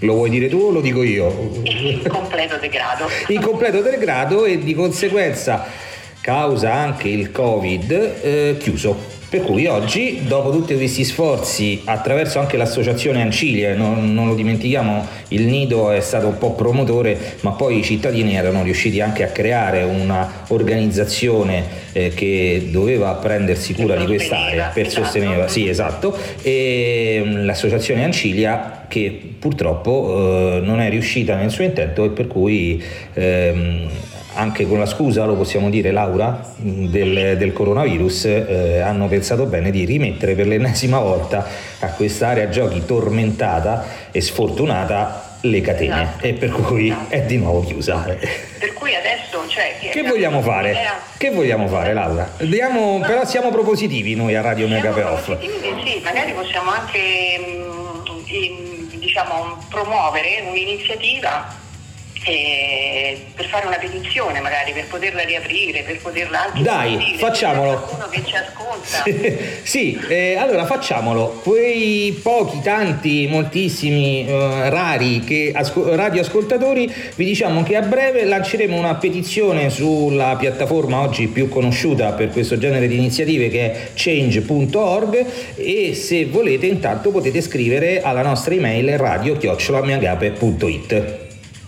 Lo 0.00 0.14
vuoi 0.14 0.28
dire 0.28 0.48
tu 0.48 0.58
o 0.58 0.70
lo 0.70 0.80
dico 0.80 1.02
io? 1.02 1.62
Il 1.62 2.06
completo 2.06 2.56
degrado. 2.58 3.06
in 3.28 3.40
completo 3.40 3.80
degrado 3.80 4.44
e 4.44 4.58
di 4.58 4.74
conseguenza 4.74 5.66
causa 6.20 6.72
anche 6.72 7.08
il 7.08 7.30
covid 7.30 7.90
eh, 8.22 8.56
chiuso 8.58 9.13
per 9.34 9.42
cui 9.42 9.66
oggi 9.66 10.20
dopo 10.28 10.52
tutti 10.52 10.76
questi 10.76 11.02
sforzi 11.02 11.80
attraverso 11.86 12.38
anche 12.38 12.56
l'associazione 12.56 13.20
Ancilie 13.20 13.74
non, 13.74 14.14
non 14.14 14.28
lo 14.28 14.36
dimentichiamo 14.36 15.04
il 15.28 15.42
nido 15.46 15.90
è 15.90 15.98
stato 15.98 16.28
un 16.28 16.38
po' 16.38 16.52
promotore 16.52 17.18
ma 17.40 17.50
poi 17.50 17.80
i 17.80 17.82
cittadini 17.82 18.36
erano 18.36 18.62
riusciti 18.62 19.00
anche 19.00 19.24
a 19.24 19.26
creare 19.26 19.82
una 19.82 20.44
organizzazione 20.50 21.64
eh, 21.90 22.10
che 22.10 22.68
doveva 22.70 23.10
prendersi 23.14 23.74
cura 23.74 23.96
di 23.96 24.06
quest'area 24.06 24.70
per 24.72 24.86
Esatto. 24.86 25.02
sostenere 25.02 25.48
sì 25.48 25.68
esatto 25.68 26.16
e 26.42 27.20
mm, 27.24 27.44
l'associazione 27.44 28.04
Ancilia 28.04 28.84
che 28.86 29.34
purtroppo 29.36 30.58
eh, 30.58 30.60
non 30.60 30.78
è 30.78 30.88
riuscita 30.88 31.34
nel 31.34 31.50
suo 31.50 31.64
intento 31.64 32.04
e 32.04 32.10
per 32.10 32.28
cui 32.28 32.80
ehm, 33.14 33.88
anche 34.34 34.66
con 34.66 34.78
la 34.78 34.86
scusa, 34.86 35.24
lo 35.24 35.34
possiamo 35.34 35.70
dire 35.70 35.90
Laura, 35.92 36.40
del, 36.56 37.36
del 37.36 37.52
coronavirus, 37.52 38.24
eh, 38.26 38.80
hanno 38.80 39.06
pensato 39.08 39.46
bene 39.46 39.70
di 39.70 39.84
rimettere 39.84 40.34
per 40.34 40.46
l'ennesima 40.46 40.98
volta 40.98 41.46
a 41.80 41.86
quest'area 41.88 42.48
giochi 42.48 42.84
tormentata 42.84 43.84
e 44.10 44.20
sfortunata 44.20 45.38
le 45.42 45.60
catene 45.60 46.02
Esatto. 46.02 46.24
e 46.26 46.32
per 46.34 46.50
cui 46.50 46.94
è 47.08 47.20
di 47.22 47.36
nuovo 47.36 47.60
chiusa. 47.62 47.96
Per 48.58 48.72
cui 48.72 48.94
adesso, 48.94 49.46
cioè, 49.46 49.74
Che 49.90 50.02
vogliamo 50.02 50.40
fare? 50.40 50.70
Era- 50.70 50.98
Che 51.18 51.30
vogliamo 51.30 51.68
fare 51.68 51.92
Laura? 51.92 52.30
Diamo- 52.38 53.00
però 53.00 53.24
siamo 53.26 53.50
propositivi 53.50 54.14
noi 54.14 54.34
a 54.34 54.40
Radio 54.40 54.66
Mega 54.68 54.92
Siamo 54.94 55.10
Off. 55.12 55.26
positivi, 55.26 55.82
sì, 55.84 56.00
magari 56.02 56.32
possiamo 56.32 56.70
anche 56.70 56.98
mm, 57.40 58.98
diciamo, 58.98 59.58
promuovere 59.68 60.44
un'iniziativa 60.48 61.62
eh, 62.24 63.18
per 63.34 63.46
fare 63.46 63.66
una 63.66 63.76
petizione 63.76 64.40
magari, 64.40 64.72
per 64.72 64.86
poterla 64.86 65.22
riaprire, 65.22 65.82
per 65.82 66.00
poterla 66.00 66.46
anche 66.46 66.62
Dai, 66.62 66.90
sentire, 66.90 67.18
facciamolo. 67.18 67.72
qualcuno 67.72 68.08
che 68.08 68.22
ci 68.24 68.34
ascolta. 68.34 69.04
sì, 69.62 70.00
eh, 70.08 70.36
allora 70.36 70.64
facciamolo. 70.66 71.40
Quei 71.42 72.18
pochi, 72.22 72.60
tanti, 72.62 73.26
moltissimi, 73.26 74.26
eh, 74.26 74.70
rari 74.70 75.20
che 75.20 75.52
asco- 75.54 75.94
radioascoltatori, 75.94 76.90
vi 77.14 77.24
diciamo 77.24 77.62
che 77.62 77.76
a 77.76 77.82
breve 77.82 78.24
lanceremo 78.24 78.74
una 78.76 78.94
petizione 78.94 79.68
sulla 79.70 80.36
piattaforma 80.38 81.00
oggi 81.00 81.26
più 81.28 81.48
conosciuta 81.48 82.12
per 82.12 82.30
questo 82.30 82.58
genere 82.58 82.86
di 82.88 82.96
iniziative 82.96 83.48
che 83.48 83.72
è 83.72 83.88
change.org 83.94 85.26
e 85.56 85.94
se 85.94 86.26
volete 86.26 86.66
intanto 86.66 87.10
potete 87.10 87.40
scrivere 87.40 88.02
alla 88.02 88.22
nostra 88.22 88.54
email 88.54 88.98
radio-miagape.it. 88.98 91.23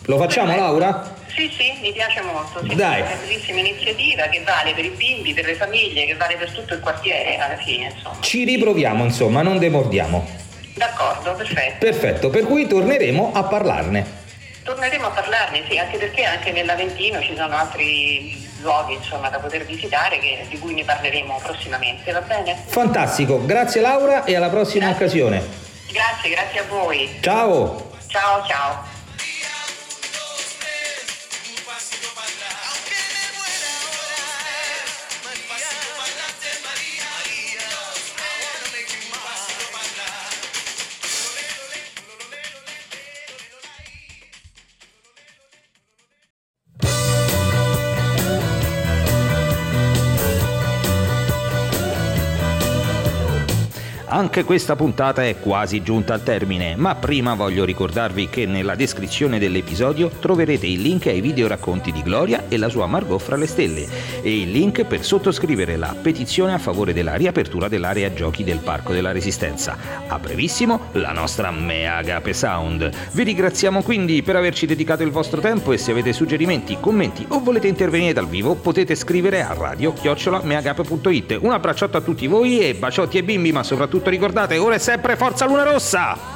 Lo 0.06 0.18
facciamo 0.18 0.54
Laura? 0.54 1.14
Sì, 1.34 1.50
sì, 1.56 1.72
mi 1.80 1.92
piace 1.92 2.20
molto. 2.22 2.60
Sì, 2.66 2.74
Dai. 2.74 3.00
È 3.02 3.06
una 3.06 3.14
bellissima 3.20 3.58
iniziativa 3.60 4.22
che 4.24 4.42
vale 4.44 4.72
per 4.72 4.84
i 4.84 4.90
bimbi, 4.90 5.34
per 5.34 5.44
le 5.44 5.54
famiglie, 5.54 6.06
che 6.06 6.14
vale 6.14 6.36
per 6.36 6.50
tutto 6.52 6.74
il 6.74 6.80
quartiere 6.80 7.36
alla 7.36 7.56
fine, 7.56 7.92
insomma. 7.94 8.16
Ci 8.20 8.44
riproviamo, 8.44 9.04
insomma, 9.04 9.42
non 9.42 9.58
demordiamo. 9.58 10.26
D'accordo, 10.74 11.34
perfetto. 11.34 11.76
Perfetto, 11.84 12.30
per 12.30 12.44
cui 12.44 12.66
torneremo 12.66 13.32
a 13.34 13.42
parlarne. 13.44 14.24
Torneremo 14.62 15.06
a 15.06 15.10
parlarne, 15.10 15.62
sì, 15.68 15.78
anche 15.78 15.96
perché 15.98 16.24
anche 16.24 16.52
nell'Aventino 16.52 17.20
ci 17.20 17.34
sono 17.36 17.54
altri 17.56 18.44
luoghi 18.62 18.94
insomma, 18.94 19.28
da 19.28 19.38
poter 19.38 19.64
visitare 19.64 20.18
che- 20.18 20.46
di 20.48 20.58
cui 20.58 20.74
ne 20.74 20.84
parleremo 20.84 21.40
prossimamente, 21.42 22.10
va 22.12 22.20
bene? 22.20 22.56
Fantastico, 22.66 23.44
grazie 23.44 23.80
Laura 23.80 24.24
e 24.24 24.34
alla 24.34 24.48
prossima 24.48 24.86
Grazie. 24.86 25.04
occasione. 25.04 25.46
Grazie, 25.92 26.30
grazie 26.30 26.60
a 26.60 26.64
voi. 26.68 27.16
Ciao! 27.20 27.90
Ciao, 28.08 28.44
ciao. 28.46 28.94
Anche 54.26 54.42
questa 54.42 54.74
puntata 54.74 55.24
è 55.24 55.38
quasi 55.38 55.84
giunta 55.84 56.12
al 56.12 56.24
termine, 56.24 56.74
ma 56.74 56.96
prima 56.96 57.34
voglio 57.34 57.64
ricordarvi 57.64 58.28
che 58.28 58.44
nella 58.44 58.74
descrizione 58.74 59.38
dell'episodio 59.38 60.08
troverete 60.08 60.66
il 60.66 60.80
link 60.80 61.06
ai 61.06 61.20
video 61.20 61.46
racconti 61.46 61.92
di 61.92 62.02
Gloria 62.02 62.46
e 62.48 62.56
la 62.58 62.68
sua 62.68 62.88
Margot 62.88 63.20
fra 63.20 63.36
le 63.36 63.46
stelle 63.46 63.86
e 64.22 64.40
il 64.40 64.50
link 64.50 64.84
per 64.84 65.04
sottoscrivere 65.04 65.76
la 65.76 65.94
petizione 66.02 66.54
a 66.54 66.58
favore 66.58 66.92
della 66.92 67.14
riapertura 67.14 67.68
dell'area 67.68 68.12
giochi 68.12 68.42
del 68.42 68.58
Parco 68.58 68.92
della 68.92 69.12
Resistenza. 69.12 69.76
A 70.08 70.18
brevissimo 70.18 70.88
la 70.94 71.12
nostra 71.12 71.52
Mea 71.52 71.98
Agape 71.98 72.32
Sound. 72.32 72.90
Vi 73.12 73.22
ringraziamo 73.22 73.80
quindi 73.84 74.24
per 74.24 74.34
averci 74.34 74.66
dedicato 74.66 75.04
il 75.04 75.12
vostro 75.12 75.40
tempo 75.40 75.70
e 75.70 75.78
se 75.78 75.92
avete 75.92 76.12
suggerimenti, 76.12 76.78
commenti 76.80 77.24
o 77.28 77.38
volete 77.38 77.68
intervenire 77.68 78.12
dal 78.12 78.26
vivo 78.26 78.56
potete 78.56 78.96
scrivere 78.96 79.44
a 79.44 79.54
radio-meagape.it. 79.56 81.38
Un 81.42 81.52
abbracciotto 81.52 81.96
a 81.96 82.00
tutti 82.00 82.26
voi 82.26 82.58
e 82.58 82.74
baciotti 82.74 83.18
e 83.18 83.22
bimbi, 83.22 83.52
ma 83.52 83.62
soprattutto 83.62 84.14
ricordate, 84.16 84.56
ora 84.56 84.74
è 84.74 84.78
sempre 84.78 85.16
Forza 85.16 85.44
Luna 85.46 85.62
Rossa! 85.62 86.35